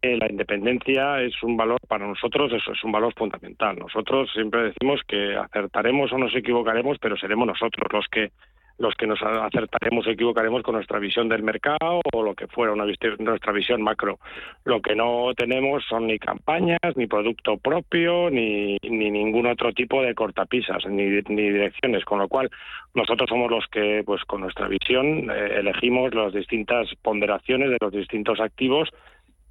[0.02, 3.80] eh, la independencia es un valor para nosotros, eso es un valor fundamental.
[3.80, 8.32] Nosotros siempre decimos que acertaremos o nos equivocaremos, pero seremos nosotros los que
[8.78, 12.74] los que nos acertaremos o equivocaremos con nuestra visión del mercado o lo que fuera
[12.74, 12.86] una
[13.20, 14.20] nuestra visión macro.
[14.66, 20.02] Lo que no tenemos son ni campañas, ni producto propio, ni, ni ningún otro tipo
[20.02, 22.50] de cortapisas, ni, ni direcciones, con lo cual
[22.94, 27.92] nosotros somos los que, pues con nuestra visión, eh, elegimos las distintas ponderaciones de los
[27.92, 28.90] distintos activos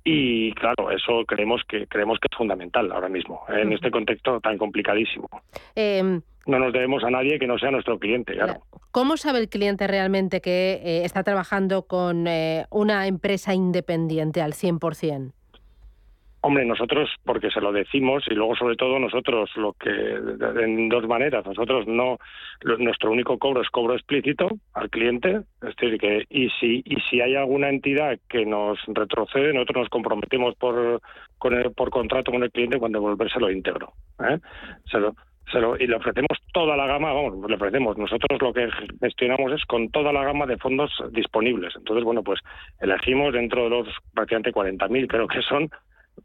[0.04, 4.58] y claro, eso creemos que creemos que es fundamental ahora mismo en este contexto tan
[4.58, 5.28] complicadísimo.
[5.74, 8.62] Em, no nos debemos a nadie que no sea nuestro cliente, claro.
[8.90, 14.52] ¿Cómo sabe el cliente realmente que eh, está trabajando con eh, una empresa independiente al
[14.52, 15.32] 100%?
[16.44, 21.06] Hombre, nosotros, porque se lo decimos, y luego sobre todo nosotros, lo que, en dos
[21.06, 22.18] maneras, nosotros no,
[22.78, 27.20] nuestro único cobro es cobro explícito al cliente, es decir, que, y si, y si
[27.20, 31.00] hay alguna entidad que nos retrocede, nosotros nos comprometemos por,
[31.38, 33.92] con el, por contrato con el cliente cuando devolvérselo íntegro.
[34.28, 34.38] ¿eh?
[34.90, 35.14] Se lo,
[35.52, 37.96] se lo, y le ofrecemos toda la gama, vamos, le ofrecemos.
[37.96, 38.68] Nosotros lo que
[39.00, 41.74] gestionamos es con toda la gama de fondos disponibles.
[41.76, 42.40] Entonces, bueno, pues
[42.80, 45.70] elegimos dentro de los prácticamente 40.000, creo que son,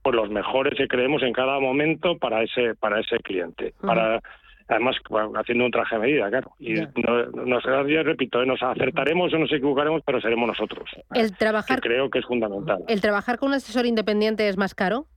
[0.08, 3.74] pues los mejores que creemos en cada momento para ese para ese cliente.
[3.82, 4.22] Para
[4.70, 4.96] además
[5.36, 6.52] haciendo un traje a medida claro.
[6.60, 8.46] Y no, nos repito ¿eh?
[8.46, 10.90] nos acertaremos o nos equivocaremos pero seremos nosotros.
[11.14, 12.86] El trabajar creo que es fundamental.
[12.88, 15.08] El trabajar con un asesor independiente es más caro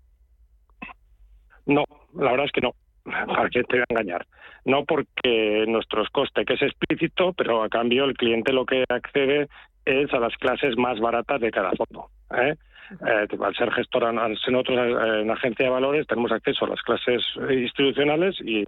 [1.67, 1.85] no
[2.19, 2.73] la verdad es que no.
[3.05, 4.27] Para que te voy a engañar
[4.65, 9.47] no porque nuestros costes que es explícito pero a cambio el cliente lo que accede
[9.85, 12.57] es a las clases más baratas de cada fondo ¿eh?
[13.07, 16.71] Eh, al ser gestor, al ser nosotros eh, en agencia de valores, tenemos acceso a
[16.71, 18.65] las clases institucionales y,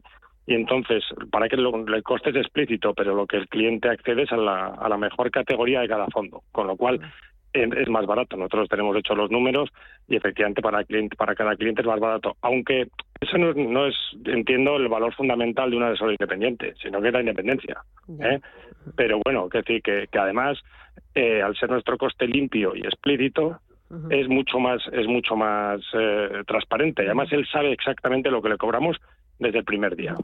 [0.46, 4.32] y entonces, para que el coste es explícito, pero lo que el cliente accede es
[4.32, 7.00] a la, a la mejor categoría de cada fondo, con lo cual
[7.52, 8.37] es más barato.
[8.37, 9.70] Nosotros tenemos hecho los números
[10.08, 12.37] y efectivamente para, cliente, para cada cliente es más barato.
[12.40, 12.88] Aunque
[13.20, 17.20] eso no, es, entiendo, el valor fundamental de un asesor independiente, sino que es la
[17.20, 17.82] independencia.
[18.20, 18.40] ¿eh?
[18.96, 20.58] Pero bueno, que decir que, que además,
[21.14, 23.61] eh, al ser nuestro coste limpio y explícito,
[24.11, 27.02] es mucho más es mucho más eh, transparente.
[27.02, 28.96] Además, él sabe exactamente lo que le cobramos
[29.38, 30.14] desde el primer día.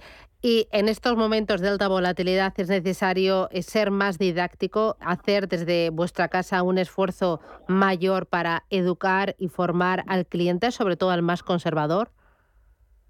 [0.40, 5.90] Y en estos momentos de alta volatilidad es necesario eh, ser más didáctico, hacer desde
[5.90, 11.42] vuestra casa un esfuerzo mayor para educar y formar al cliente, sobre todo al más
[11.42, 12.10] conservador.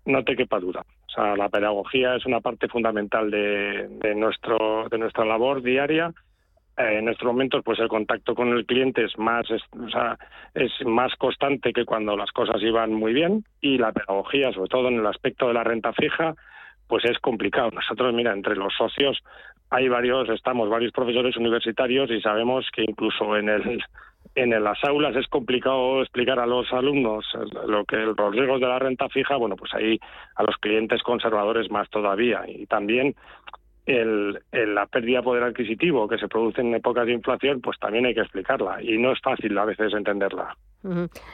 [0.06, 0.84] No te quepa duda.
[1.06, 6.12] O sea, la pedagogía es una parte fundamental de, de nuestro de nuestra labor diaria
[6.78, 11.72] eh, en estos momentos pues el contacto con el cliente es más es, más constante
[11.72, 15.48] que cuando las cosas iban muy bien y la pedagogía sobre todo en el aspecto
[15.48, 16.34] de la renta fija
[16.86, 17.70] pues es complicado.
[17.72, 19.18] Nosotros mira entre los socios
[19.70, 23.82] hay varios estamos varios profesores universitarios y sabemos que incluso en el
[24.34, 27.26] en las aulas es complicado explicar a los alumnos
[27.66, 29.36] lo que los riesgos de la renta fija.
[29.36, 29.98] Bueno pues ahí
[30.36, 32.44] a los clientes conservadores más todavía.
[32.46, 33.16] Y también
[33.88, 38.04] el, la pérdida de poder adquisitivo que se produce en épocas de inflación, pues también
[38.04, 40.56] hay que explicarla y no es fácil a veces entenderla.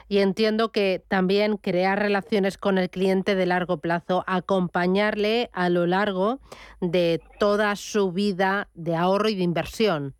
[0.08, 5.86] Y entiendo que también crear relaciones con el cliente de largo plazo, acompañarle a lo
[5.86, 6.38] largo
[6.80, 10.14] de toda su vida de ahorro y de inversión.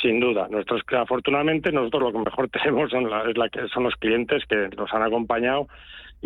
[0.00, 3.96] Sin duda, nosotros afortunadamente nosotros lo que mejor tenemos son, es la que son los
[3.96, 5.66] clientes que nos han acompañado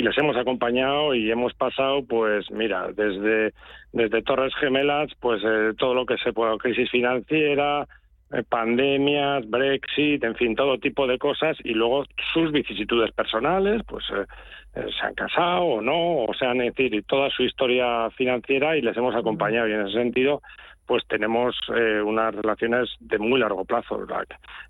[0.00, 3.52] y les hemos acompañado y hemos pasado, pues mira, desde,
[3.92, 7.86] desde Torres Gemelas, pues eh, todo lo que se pueda, crisis financiera,
[8.32, 14.06] eh, pandemias, Brexit, en fin, todo tipo de cosas y luego sus vicisitudes personales, pues
[14.10, 18.96] eh, se han casado o no, o sea, decir, toda su historia financiera y les
[18.96, 19.68] hemos acompañado.
[19.68, 20.40] Y en ese sentido
[20.90, 24.05] pues tenemos eh, unas relaciones de muy largo plazo.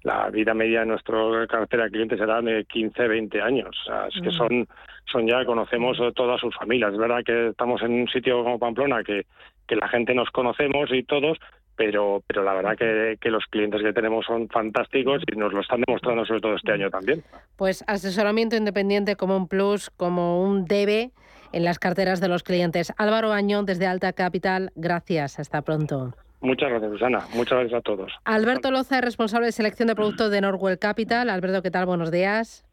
[0.02, 3.74] La, vida media de nuestro cartera de clientes será de 15, 20 años.
[3.80, 4.68] O sea, es que son,
[5.10, 6.92] son ya, conocemos todas sus familias.
[6.92, 9.24] Es verdad que estamos en un sitio como Pamplona que,
[9.66, 11.38] que la gente nos conocemos y todos,
[11.74, 15.62] pero, pero la verdad que, que, los clientes que tenemos son fantásticos y nos lo
[15.62, 17.24] están demostrando sobre todo este año también.
[17.56, 21.12] Pues asesoramiento independiente como un plus, como un debe
[21.52, 22.92] en las carteras de los clientes.
[22.96, 25.38] Álvaro Añón, desde Alta Capital, gracias.
[25.38, 26.14] Hasta pronto.
[26.40, 27.20] Muchas gracias, Susana.
[27.34, 28.12] Muchas gracias a todos.
[28.24, 31.28] Alberto Loza, responsable de selección de productos de Norwell Capital.
[31.28, 31.86] Alberto, ¿qué tal?
[31.86, 32.64] Buenos días.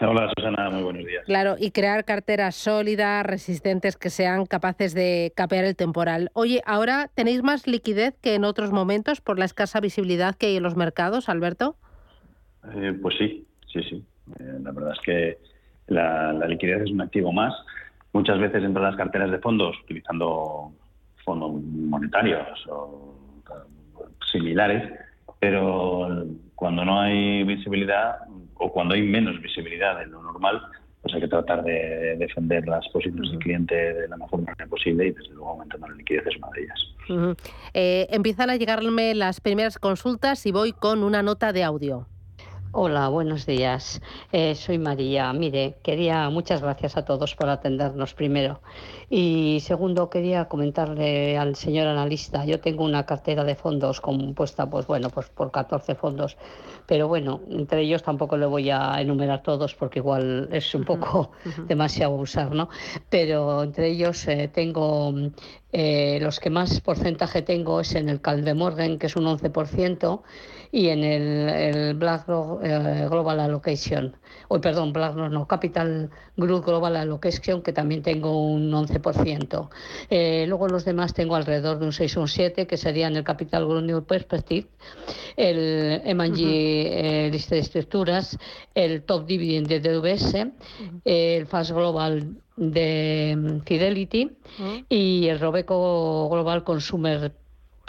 [0.00, 1.24] Hola Susana, muy buenos días.
[1.24, 6.30] Claro, y crear carteras sólidas, resistentes, que sean capaces de capear el temporal.
[6.34, 10.56] Oye, ¿ahora tenéis más liquidez que en otros momentos por la escasa visibilidad que hay
[10.56, 11.76] en los mercados, Alberto?
[12.74, 14.04] Eh, pues sí, sí, sí.
[14.38, 15.38] Eh, la verdad es que
[15.86, 17.54] la, liquidez es un activo más.
[18.12, 20.72] Muchas veces entre las carteras de fondos, utilizando
[21.24, 23.14] fondos monetarios o
[24.30, 24.90] similares,
[25.38, 28.18] pero cuando no hay visibilidad
[28.54, 30.60] o cuando hay menos visibilidad de lo normal,
[31.02, 35.06] pues hay que tratar de defender las posiciones del cliente de la mejor manera posible
[35.06, 37.38] y desde luego aumentando la liquidez es una de ellas.
[37.72, 42.06] Eh, empiezan a llegarme las primeras consultas y voy con una nota de audio.
[42.72, 44.00] Hola, buenos días.
[44.30, 45.32] Eh, soy María.
[45.32, 48.60] Mire, quería muchas gracias a todos por atendernos primero.
[49.08, 52.44] Y segundo, quería comentarle al señor analista.
[52.44, 56.36] Yo tengo una cartera de fondos compuesta, pues bueno, pues por 14 fondos.
[56.86, 61.32] Pero bueno, entre ellos tampoco le voy a enumerar todos porque igual es un poco
[61.66, 62.68] demasiado usar, ¿no?
[63.08, 65.12] Pero entre ellos eh, tengo
[65.72, 70.22] eh, los que más porcentaje tengo es en el Caldemorgan, que es un 11%
[70.72, 74.16] y en el, el BlackRock eh, Global Allocation,
[74.48, 79.68] o perdón, BlackRock no, Capital Group Global Allocation, que también tengo un 11%.
[80.10, 83.24] Eh, luego los demás tengo alrededor de un 6 o un 7, que serían el
[83.24, 84.68] Capital Group New Perspective,
[85.36, 88.38] el M&G eh, lista de estructuras,
[88.74, 90.46] el Top Dividend de DVS,
[91.04, 94.30] el Fast Global de mm, Fidelity
[94.88, 97.32] y el Robeco Global Consumer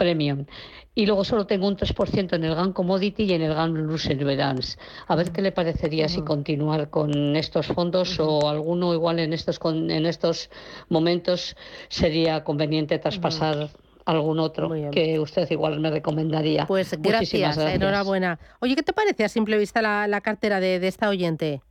[0.02, 0.46] Premium
[0.94, 4.78] y luego solo tengo un 3% en el GAN Commodity y en el GAN Perseverance.
[5.06, 9.60] A ver qué le parecería si continuar con estos fondos o alguno igual en estos
[9.64, 10.50] en estos
[10.88, 11.56] momentos
[11.88, 13.70] sería conveniente traspasar
[14.04, 16.66] algún otro que usted igual me recomendaría.
[16.66, 18.38] Pues gracias, enhorabuena.
[18.60, 21.62] Oye, ¿qué te parece a simple vista la, cartera de, esta oyente?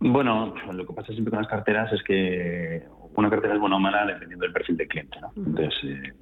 [0.00, 2.82] Bueno, lo que pasa siempre con las carteras es que
[3.14, 5.20] una cartera es buena o mala dependiendo del perfil del cliente.
[5.20, 5.32] ¿no?
[5.36, 6.12] Entonces, eh,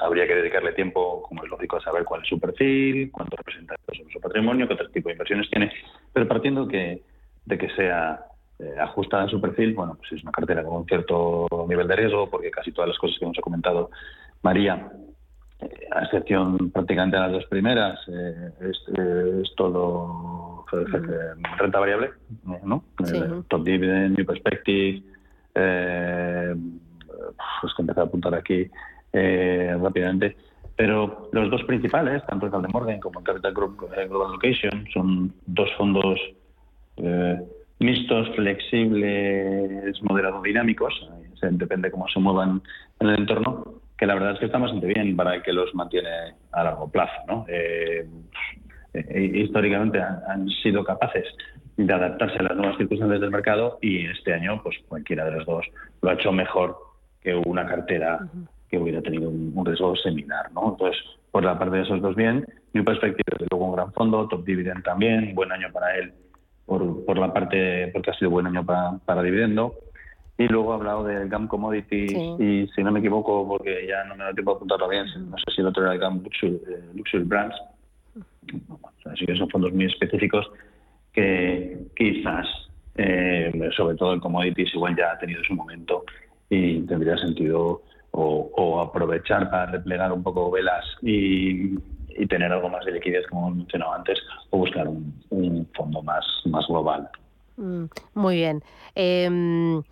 [0.00, 3.74] habría que dedicarle tiempo, como es lógico, a saber cuál es su perfil, cuánto representa
[4.12, 5.72] su patrimonio, qué otro tipo de inversiones tiene,
[6.12, 7.02] pero partiendo que,
[7.44, 8.26] de que sea
[8.58, 11.96] eh, ajustada a su perfil, bueno, pues es una cartera con un cierto nivel de
[11.96, 13.90] riesgo, porque casi todas las cosas que hemos comentado
[14.42, 14.90] María,
[15.60, 20.64] eh, a excepción prácticamente de las dos primeras, eh, es, todo
[21.58, 22.10] renta variable,
[22.64, 22.82] ¿no?
[23.48, 25.02] top dividend, new perspective,
[27.60, 28.70] pues que empezar a apuntar aquí
[29.12, 30.36] eh, rápidamente.
[30.76, 34.86] Pero los dos principales, tanto el de Morgan como el Capital Group eh, Global Location,
[34.92, 36.20] son dos fondos
[36.98, 37.40] eh,
[37.78, 40.92] mixtos, flexibles, moderados, dinámicos,
[41.40, 42.62] depende cómo se muevan
[43.00, 45.74] en el entorno, que la verdad es que está bastante bien para el que los
[45.74, 46.10] mantiene
[46.52, 47.46] a largo plazo.
[49.14, 51.24] históricamente han, sido capaces
[51.76, 55.46] de adaptarse a las nuevas circunstancias del mercado y este año, pues cualquiera de los
[55.46, 55.66] dos
[56.02, 56.76] lo ha hecho mejor
[57.20, 58.20] que una cartera
[58.76, 60.50] que hubiera tenido un, riesgo similar.
[60.52, 60.70] ¿no?
[60.70, 64.28] Entonces, por la parte de esos dos bien, New Perspective desde luego un gran fondo,
[64.28, 66.12] Top Dividend también, buen año para él
[66.66, 69.74] por, por la parte, porque ha sido buen año para, para dividendo.
[70.38, 74.16] Y luego ha hablado del GAM Commodities y si no me equivoco, porque ya no
[74.16, 76.60] me da tiempo de apuntarlo bien, no sé si el otro era el GAM Luxury,
[76.68, 77.56] eh, Brands.
[79.06, 80.46] Así que son fondos muy específicos
[81.12, 82.46] que quizás,
[82.96, 86.04] eh, sobre todo el Commodities, igual ya ha tenido su momento
[86.50, 87.82] y tendría sentido
[88.16, 91.76] o, aprovechar para replegar un poco velas y,
[92.28, 97.08] tener algo más de liquidez, como mencionado antes, o buscar un, fondo más, más global.
[97.58, 98.62] Mm, muy bien.
[98.94, 99.82] Em,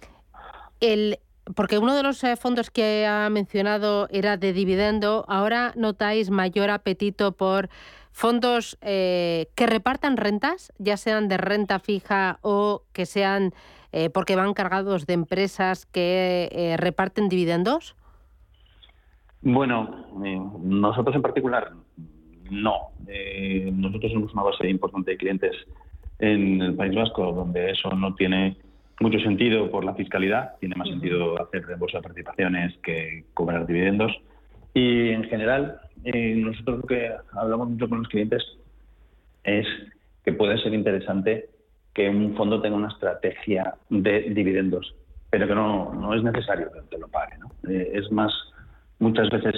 [0.81, 1.18] el,
[1.55, 6.70] porque uno de los eh, fondos que ha mencionado era de dividendo, ahora notáis mayor
[6.70, 7.68] apetito por
[8.11, 13.53] fondos eh, que repartan rentas, ya sean de renta fija o que sean
[13.93, 17.97] eh, porque van cargados de empresas que reparten dividendos.
[19.45, 21.70] Bueno, eh, nosotros en particular
[22.51, 22.88] no.
[23.07, 25.55] Eh, nosotros somos una base importante de clientes
[26.18, 28.57] en el País Vasco, donde eso no tiene
[29.01, 30.57] mucho sentido por la fiscalidad.
[30.61, 34.12] Tiene más sentido hacer reembolso de participaciones que cobrar dividendos.
[34.72, 38.42] Y en general, eh, nosotros lo que hablamos mucho con los clientes
[39.42, 39.66] es
[40.24, 41.51] que puede ser interesante
[41.92, 44.95] que un fondo tenga una estrategia de dividendos,
[45.28, 47.36] pero que no, no es necesario que te lo pague.
[47.38, 47.51] ¿no?
[47.70, 48.32] es más
[49.05, 49.55] muchas veces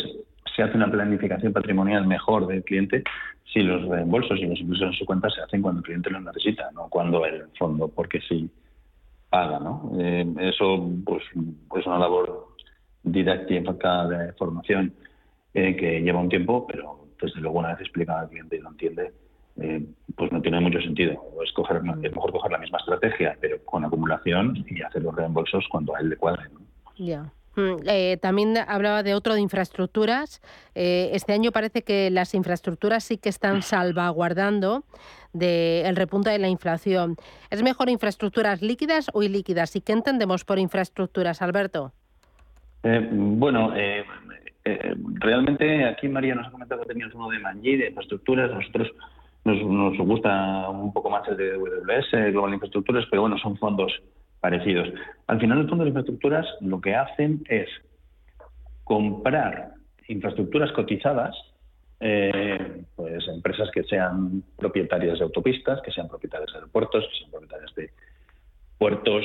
[0.54, 3.04] se hace una planificación patrimonial mejor del cliente
[3.52, 6.20] si los reembolsos y los ingresos en su cuenta se hacen cuando el cliente lo
[6.20, 8.50] necesita, no cuando el fondo, porque sí
[9.30, 9.60] paga.
[9.60, 9.92] ¿no?
[10.00, 11.22] Eh, eso pues,
[11.78, 12.48] es una labor
[13.04, 14.92] didáctica de formación
[15.54, 18.70] eh, que lleva un tiempo, pero desde luego una vez explicada al cliente y lo
[18.70, 19.12] entiende,
[19.60, 19.86] eh,
[20.16, 21.22] pues no tiene mucho sentido.
[21.44, 25.64] Es, coger, es mejor coger la misma estrategia, pero con acumulación y hacer los reembolsos
[25.70, 26.44] cuando a él le cuadre.
[26.98, 27.22] Ya.
[27.22, 30.42] Mm, eh, también hablaba de otro de infraestructuras.
[30.74, 34.84] Eh, este año parece que las infraestructuras sí que están salvaguardando
[35.32, 37.16] del repunte de la inflación.
[37.50, 39.76] ¿Es mejor infraestructuras líquidas o ilíquidas?
[39.76, 41.92] ¿Y qué entendemos por infraestructuras, Alberto?
[42.82, 43.72] Eh, bueno,
[45.14, 48.50] realmente aquí María nos ha comentado que teníamos uno de Manji, de infraestructuras.
[48.50, 48.90] Nosotros
[49.44, 53.92] nos, nos gusta un poco más el de WS, Global Infraestructuras, pero bueno, son fondos
[54.40, 54.88] parecidos.
[55.26, 57.68] Al final, el fondo de infraestructuras lo que hacen es
[58.84, 59.72] comprar
[60.08, 61.34] infraestructuras cotizadas,
[61.98, 67.30] eh, pues empresas que sean propietarias de autopistas, que sean propietarias de aeropuertos, que sean
[67.30, 67.90] propietarias de
[68.78, 69.24] puertos,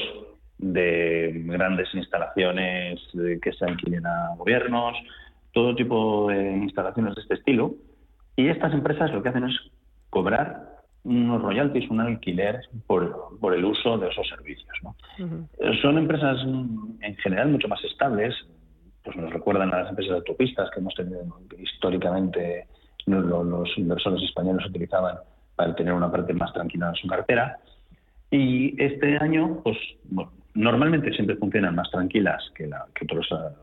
[0.58, 3.00] de grandes instalaciones
[3.42, 4.96] que se alquilen a gobiernos,
[5.54, 7.76] todo tipo de instalaciones de este estilo.
[8.36, 9.56] Y estas empresas lo que hacen es
[10.10, 14.72] cobrar unos royalties, un alquiler por, por el uso de esos servicios.
[14.84, 14.96] ¿no?
[15.82, 18.36] Son empresas en general mucho más estables,
[19.04, 21.24] pues nos recuerdan a las empresas de autopistas que hemos tenido
[21.58, 22.68] históricamente,
[23.08, 25.18] los, inversores españoles utilizaban
[25.56, 27.58] para tener una parte más tranquila en su cartera.
[28.30, 29.78] Y este año, pues
[30.54, 33.08] normalmente siempre funcionan más tranquilas que, la, que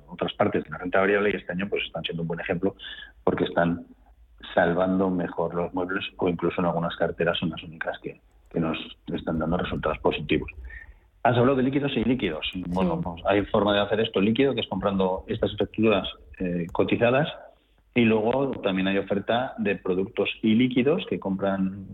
[0.09, 2.75] otras partes de la renta variable y este año pues están siendo un buen ejemplo
[3.25, 3.87] porque están
[4.59, 8.77] salvando mejor los muebles o incluso en algunas carteras son las únicas que, que nos
[9.07, 10.51] están dando resultados positivos.
[11.23, 12.51] Has hablado de líquidos y líquidos.
[12.67, 16.09] Bueno, pues hay forma de hacer esto líquido, que es comprando estas estructuras
[16.41, 17.29] eh, cotizadas,
[17.95, 21.87] y luego también hay oferta de productos ilíquidos que compran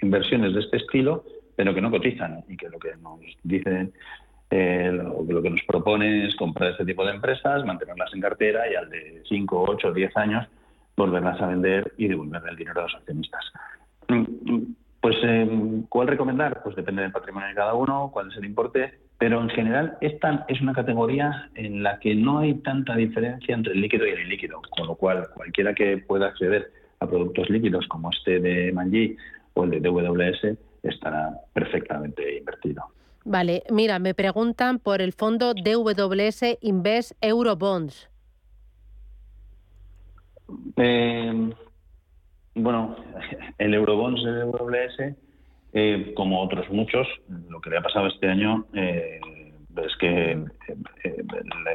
[0.00, 1.24] inversiones de este estilo,
[1.56, 3.92] pero que no cotizan y que lo que nos dicen
[4.50, 8.70] eh, lo, lo, que nos propone es comprar este tipo de empresas, mantenerlas en cartera
[8.70, 10.46] y al de 5, 8, 10 años
[10.96, 13.44] volverlas a vender y devolverle el dinero a los accionistas.
[14.08, 14.62] Mm,
[15.00, 16.62] pues, eh, ¿cuál recomendar?
[16.62, 20.44] Pues depende del patrimonio de cada uno, cuál es el importe, pero en general esta
[20.48, 24.20] es una categoría en la que no hay tanta diferencia entre el líquido y el
[24.20, 26.70] ilíquido, con lo cual cualquiera que pueda acceder
[27.00, 29.16] a productos líquidos como este de Manji
[29.54, 32.84] o el de DWS estará perfectamente invertido.
[33.24, 38.10] Vale, mira, me preguntan por el fondo DWS Invest Eurobonds.
[40.76, 41.50] Eh,
[42.54, 42.96] bueno,
[43.58, 45.16] el Eurobonds de WS,
[45.72, 47.06] eh, como otros muchos,
[47.48, 49.20] lo que le ha pasado este año eh,
[49.76, 50.30] es que
[51.02, 51.24] eh,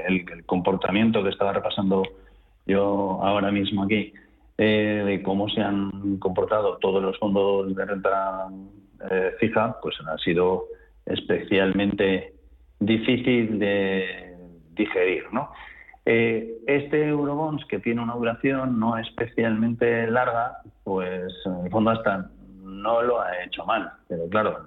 [0.07, 2.03] el, comportamiento que estaba repasando
[2.65, 4.13] yo ahora mismo aquí,
[4.57, 8.49] de cómo se han comportado todos los fondos de renta
[9.39, 10.65] fija, pues ha sido
[11.05, 12.33] especialmente
[12.79, 14.35] difícil de
[14.75, 15.49] digerir, ¿no?
[16.11, 22.31] Eh, este Eurobonds, que tiene una duración no especialmente larga, pues en el fondo hasta
[22.63, 23.91] no lo ha hecho mal.
[24.07, 24.65] Pero claro,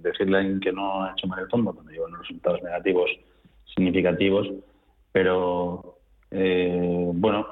[0.00, 3.08] decirle que no ha hecho mal el fondo cuando lleva unos resultados negativos
[3.76, 4.48] significativos,
[5.12, 5.98] pero
[6.32, 7.46] eh, bueno,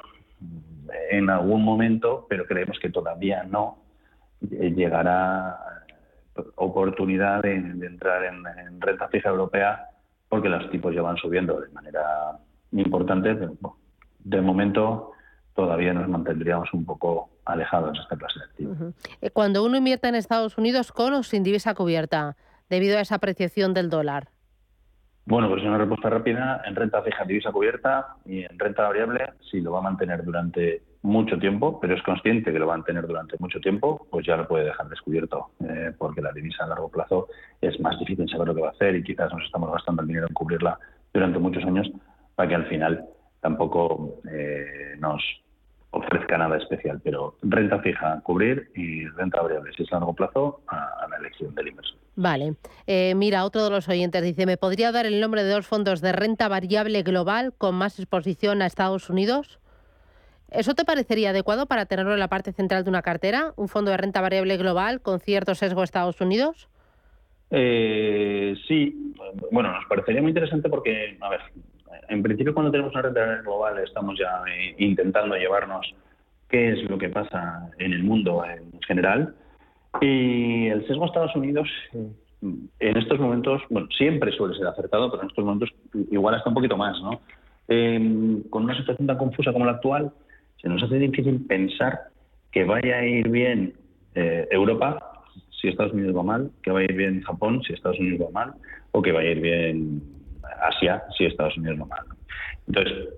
[1.13, 3.79] en algún momento, pero creemos que todavía no,
[4.51, 5.57] eh, llegará
[6.57, 9.87] oportunidad de, entrar en, en renta fija europea
[10.29, 12.41] porque los tipos ya van subiendo de manera
[12.83, 13.77] importante, pero
[14.21, 15.13] de momento
[15.55, 18.95] todavía nos mantendríamos un poco alejados de esta clase de activos.
[19.21, 22.37] Eh, cuando uno invierte en Estados Unidos con o sin divisa cubierta,
[22.69, 24.29] debido a esa apreciación del dólar.
[25.27, 26.63] Bueno, pues una respuesta rápida.
[26.67, 30.83] En renta fija, divisa cubierta y en renta variable, si lo va a mantener durante
[31.01, 34.37] mucho tiempo, pero es consciente que lo va a mantener durante mucho tiempo, pues ya
[34.37, 37.29] lo puede dejar descubierto, eh, porque la divisa a largo plazo
[37.61, 40.09] es más difícil saber lo que va a hacer y quizás nos estamos gastando el
[40.09, 40.79] dinero en cubrirla
[41.13, 41.91] durante muchos años
[42.35, 43.05] para que al final
[43.41, 45.23] tampoco eh, nos
[45.91, 47.01] ofrezca nada especial.
[47.03, 51.55] Pero renta fija, cubrir y renta variable, si es a largo plazo, a, la elección
[51.55, 51.99] del inversor.
[52.17, 52.55] Vale.
[52.87, 56.01] Eh, mira, otro de los oyentes dice, ¿me podría dar el nombre de dos fondos
[56.01, 59.59] de renta variable global con más exposición a Estados Unidos?
[60.51, 63.53] ¿Eso te parecería adecuado para tenerlo en la parte central de una cartera?
[63.57, 66.69] ¿Un fondo de renta variable global con cierto sesgo a Estados Unidos?
[67.51, 69.15] Eh, sí,
[69.51, 71.41] bueno, nos parecería muy interesante porque, a ver,
[72.09, 75.95] en principio cuando tenemos una renta global estamos ya eh, intentando llevarnos
[76.49, 79.35] qué es lo que pasa en el mundo en general.
[80.01, 81.69] Y el sesgo a Estados Unidos
[82.79, 85.71] en estos momentos, bueno, siempre suele ser acertado, pero en estos momentos
[86.11, 87.21] igual está un poquito más, ¿no?
[87.69, 90.13] Em, con una situación tan confusa como la actual,
[90.61, 91.99] se nos hace difícil pensar
[92.53, 93.75] que vaya a ir bien
[94.15, 94.99] eh, Europa
[95.51, 98.31] si Estados Unidos va mal, que vaya a ir bien Japón si Estados Unidos va
[98.31, 98.55] mal,
[98.93, 100.03] o que vaya a ir bien
[100.61, 102.05] Asia si Estados Unidos no mal.
[102.67, 103.09] Entonces,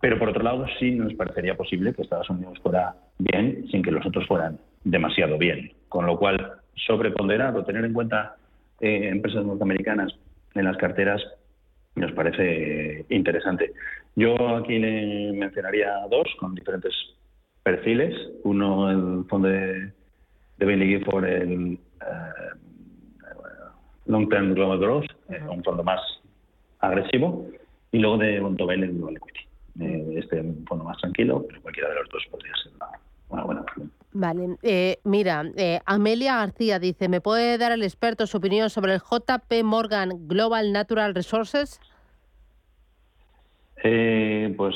[0.00, 3.90] pero por otro lado sí nos parecería posible que Estados Unidos fuera bien sin que
[3.90, 5.72] los otros fueran demasiado bien.
[5.88, 6.52] Con lo cual,
[6.86, 8.36] sobreponderar o tener en cuenta
[8.80, 10.12] eh, empresas norteamericanas
[10.54, 11.22] en las carteras
[11.96, 13.72] nos parece interesante.
[14.14, 16.94] Yo aquí le mencionaría dos con diferentes
[17.62, 18.14] perfiles.
[18.44, 19.92] Uno, el fondo de,
[20.58, 22.58] de Bailey por el eh,
[24.06, 25.06] Long Term Global Growth,
[25.50, 26.00] un fondo más
[26.80, 27.46] agresivo,
[27.92, 29.40] y luego de Montobel en Global Equity.
[29.80, 32.72] Eh, este fondo más tranquilo, pero cualquiera de los dos podría ser
[33.30, 33.92] una, buena opción.
[34.12, 38.94] Vale, eh, mira, eh, Amelia García dice, ¿me puede dar el experto su opinión sobre
[38.94, 41.80] el JP Morgan Global Natural Resources?
[43.84, 44.74] Eh, pues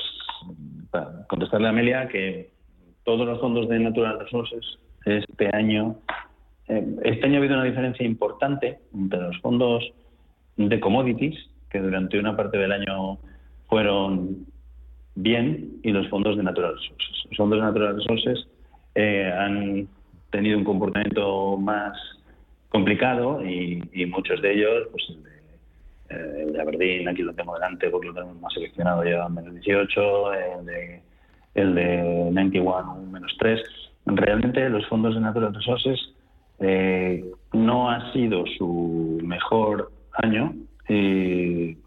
[0.90, 2.52] para contestarle a Amelia que
[3.04, 5.96] todos los fondos de Natural Resources este año,
[6.68, 9.82] este año ha habido una diferencia importante entre los fondos
[10.56, 11.34] de commodities,
[11.72, 13.18] que durante una parte del año
[13.66, 14.46] fueron
[15.14, 17.24] bien, y los fondos de Natural Resources.
[17.30, 18.46] Los fondos de Natural Resources
[18.94, 19.88] eh, han
[20.30, 21.96] tenido un comportamiento más
[22.68, 25.30] complicado y, muchos de ellos, pues el de,
[26.10, 29.54] eh, el de, Aberdeen, aquí lo tengo delante porque lo tenemos más seleccionado, ya menos
[29.54, 31.02] 18, el de,
[31.54, 31.96] el de
[32.32, 33.60] 91, menos 3.
[34.06, 35.98] Realmente los fondos de Natural Resources
[36.60, 40.54] eh, no ha sido su mejor año
[40.92, 41.78] y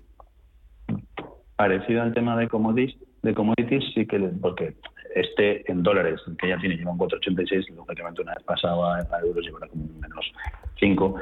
[1.56, 4.76] parecido al tema de commodities, de commodities sí que porque
[5.16, 9.46] este en dólares, que ya tiene, lleva un 4,86, lógicamente una vez pasado a, euros
[9.46, 10.32] llevará como menos
[10.80, 11.16] 5,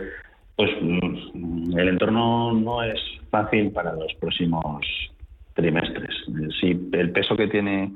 [0.56, 4.86] pues mm, el entorno no es fácil para los próximos
[5.54, 6.16] trimestres.
[6.60, 7.94] Si el peso que tiene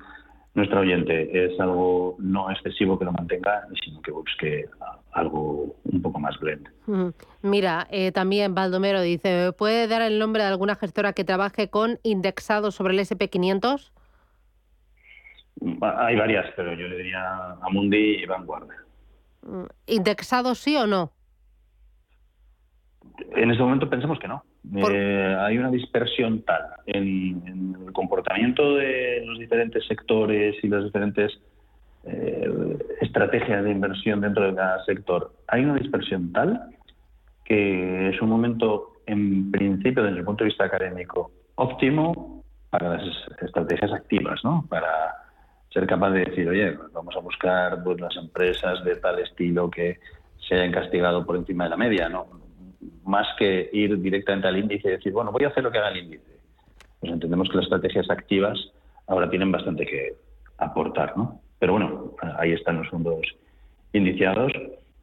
[0.57, 4.65] nuestra oyente es algo no excesivo que lo mantenga, sino que busque
[5.11, 6.67] algo un poco más blend.
[7.43, 11.99] Mira, eh, también Baldomero dice, ¿puede dar el nombre de alguna gestora que trabaje con
[12.01, 13.91] indexado sobre el SP500?
[15.81, 18.67] Hay varias, pero yo le diría Amundi y Vanguard.
[19.43, 21.11] Mm, ¿Indexado sí o no?
[23.35, 24.43] En este momento pensamos que no.
[24.75, 31.39] Eh, hay una dispersión tal en, el comportamiento de los diferentes sectores y las diferentes
[32.03, 35.31] eh, estrategias de inversión dentro de cada sector.
[35.47, 36.69] Hay una dispersión tal
[37.45, 43.03] que es un momento, en principio, desde el punto de vista académico, óptimo para las
[43.41, 44.65] estrategias activas, ¿no?
[44.69, 45.15] Para
[45.69, 49.99] ser capaz de decir, oye, vamos a buscar pues, las empresas de tal estilo que
[50.47, 52.46] se hayan castigado por encima de la media, ¿no?
[53.05, 55.89] Más que ir directamente al índice y decir, bueno, voy a hacer lo que haga
[55.89, 56.39] el índice.
[56.99, 58.57] Pues entendemos que las estrategias activas
[59.07, 60.15] ahora tienen bastante que
[60.57, 61.39] aportar, ¿no?
[61.59, 63.21] Pero bueno, ahí están los fondos
[63.93, 64.51] indiciados,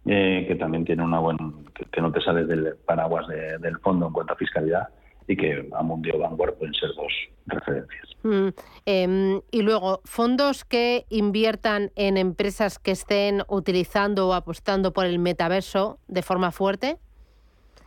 [0.07, 1.53] eh, que también tienen una buena,
[1.91, 4.89] que, no te sales del paraguas del fondo en cuanto a fiscalidad
[5.27, 7.13] y que a Mundio Vanguard pueden ser dos
[7.47, 8.05] referencias.
[8.23, 8.49] Mm,
[8.87, 15.19] em, y luego, fondos que inviertan en empresas que estén utilizando o apostando por el
[15.19, 16.99] metaverso de forma fuerte.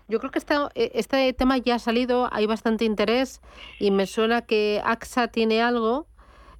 [0.07, 0.39] Yo creo que
[0.75, 3.41] e, este tema ya ha salido, hay bastante interés
[3.79, 6.07] y me suena que AXA tiene algo.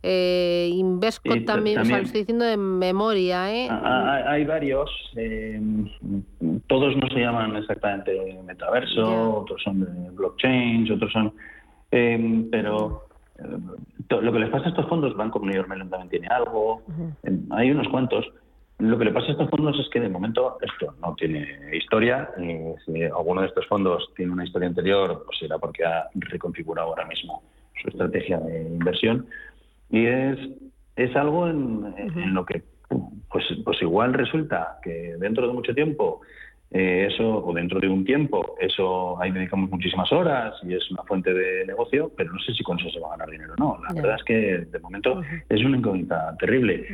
[0.03, 3.51] Eh, Invesco también, lo estoy diciendo de memoria.
[3.53, 3.67] ¿eh?
[3.69, 5.59] Hay, varios, eh,
[6.67, 11.33] todos no se llaman exactamente metaverso, otros son de blockchain, otros son.
[11.91, 13.07] Eh, pero
[14.09, 16.83] lo que les pasa a estos fondos, Banco Mayor Mellon también tiene algo,
[17.51, 18.25] hay unos cuantos.
[18.79, 22.29] Lo que le pasa a estos fondos es que de momento esto no tiene historia.
[22.37, 26.89] Y si alguno de estos fondos tiene una historia anterior, pues será porque ha reconfigurado
[26.89, 27.41] ahora mismo
[27.81, 29.27] su estrategia de inversión
[29.89, 30.37] y es,
[30.95, 32.63] es algo en, lo que,
[33.29, 36.21] pues, pues igual resulta que dentro de mucho tiempo,
[36.71, 41.03] eh, eso, o dentro de un tiempo, eso ahí dedicamos muchísimas horas y es una
[41.03, 43.61] fuente de negocio, pero no sé si con eso se va a ganar dinero o
[43.61, 43.79] no.
[43.87, 44.33] La verdad es que
[44.69, 46.85] de momento es una incógnita terrible.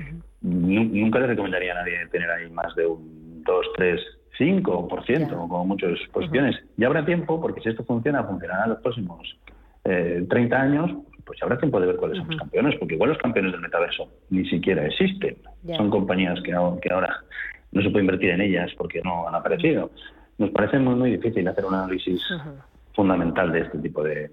[0.41, 4.01] Nunca le recomendaría a nadie tener ahí más de un 2, 3,
[4.39, 6.55] 5%, como muchas posiciones.
[6.77, 9.37] Ya habrá tiempo, porque si esto funciona, funcionará en los próximos
[9.85, 10.91] eh, 30 años,
[11.25, 14.09] pues habrá tiempo de ver cuáles son los campeones, porque igual los campeones del metaverso
[14.29, 15.37] ni siquiera existen.
[15.77, 16.51] Son compañías que,
[16.81, 17.23] que, ahora
[17.73, 19.91] no se puede invertir en ellas porque no han aparecido.
[20.37, 22.21] Nos parece muy, muy difícil hacer un análisis
[22.93, 24.31] fundamental de este tipo de,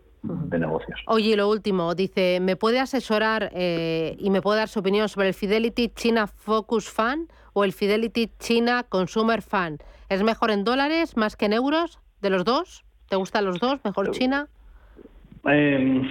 [0.50, 1.00] negocios.
[1.06, 5.28] Oye, lo último, dice, ¿me puede asesorar eh, y me puede dar su opinión sobre
[5.28, 9.82] el Fidelity China Focus Fund o el Fidelity China Consumer Fund?
[10.10, 12.00] ¿Es mejor en dólares más que en euros?
[12.20, 12.84] ¿De los dos?
[13.08, 13.80] ¿Te gustan los dos?
[13.84, 14.46] ¿Mejor China?
[15.48, 16.02] Eh,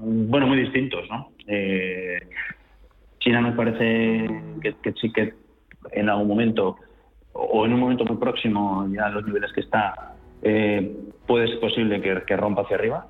[0.00, 1.32] bueno, muy distintos, ¿no?
[1.46, 2.20] Eh,
[3.18, 4.28] China me parece
[4.62, 5.34] que, sí que
[5.92, 6.76] en algún momento
[7.32, 11.60] o en un momento muy próximo ya a los niveles que está eh, puede ser
[11.60, 13.06] posible que, rompa hacia arriba.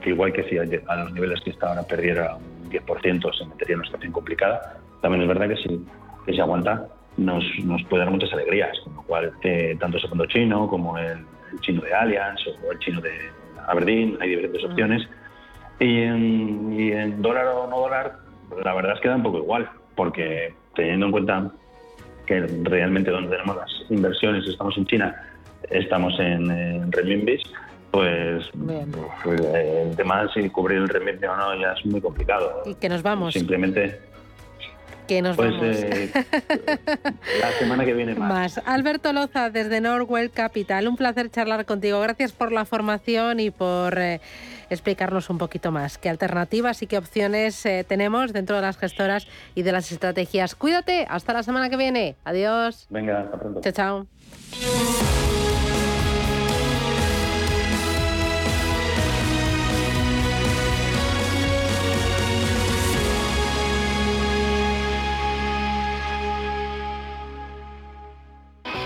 [0.00, 3.74] Que igual que si a los niveles que está ahora perdiera un 10% se metería
[3.74, 4.78] en una situación complicada.
[5.00, 5.84] También es verdad que si,
[6.24, 10.08] que si aguanta nos, nos puede dar muchas alegrías con lo cual eh, tanto ese
[10.08, 11.18] fondo chino como el,
[11.52, 13.12] el, chino de Allianz o el chino de
[13.66, 15.08] Aberdeen hay diferentes opciones.
[15.80, 18.18] Y en, dólar o no dólar,
[18.64, 21.50] la verdad es que da un poco igual, porque teniendo en cuenta
[22.26, 25.22] que realmente donde tenemos las inversiones estamos en China,
[25.70, 27.42] estamos en, en renminbis,
[27.90, 28.50] pues,
[29.22, 32.62] pues el tema de si cubrir el renminbi o no ya es muy complicado.
[32.66, 33.34] Y que nos vamos.
[33.34, 34.00] Simplemente
[35.06, 35.76] Que nos Pues vamos.
[35.76, 36.10] eh,
[37.40, 38.56] la semana que viene más.
[38.56, 38.60] Más.
[38.66, 40.88] Alberto Loza, desde Norwell Capital.
[40.88, 42.00] Un placer charlar contigo.
[42.00, 44.20] Gracias por la formación y por eh,
[44.70, 49.26] explicarnos un poquito más qué alternativas y qué opciones eh, tenemos dentro de las gestoras
[49.54, 50.54] y de las estrategias.
[50.54, 51.06] Cuídate.
[51.08, 52.16] Hasta la semana que viene.
[52.24, 52.86] Adiós.
[52.88, 53.60] Venga, hasta pronto.
[53.60, 55.23] Chao, chao.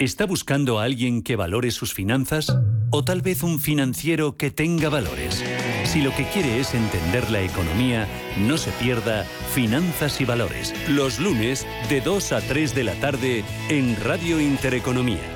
[0.00, 2.56] ¿Está buscando a alguien que valore sus finanzas?
[2.90, 5.44] ¿O tal vez un financiero que tenga valores?
[5.86, 8.06] Si lo que quiere es entender la economía,
[8.38, 13.44] no se pierda Finanzas y Valores, los lunes de 2 a 3 de la tarde
[13.70, 15.34] en Radio Intereconomía.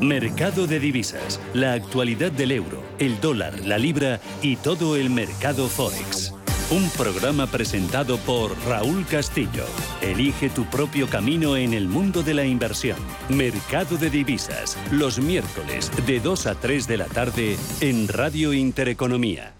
[0.00, 5.68] Mercado de divisas, la actualidad del euro, el dólar, la libra y todo el mercado
[5.68, 6.35] forex.
[6.68, 9.64] Un programa presentado por Raúl Castillo.
[10.02, 12.98] Elige tu propio camino en el mundo de la inversión.
[13.28, 19.54] Mercado de divisas, los miércoles de 2 a 3 de la tarde en Radio Intereconomía.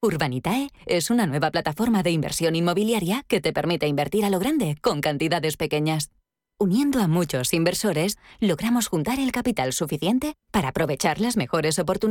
[0.00, 4.78] Urbanitae es una nueva plataforma de inversión inmobiliaria que te permite invertir a lo grande
[4.80, 6.08] con cantidades pequeñas.
[6.60, 12.08] Uniendo a muchos inversores, logramos juntar el capital suficiente para aprovechar las mejores oportunidades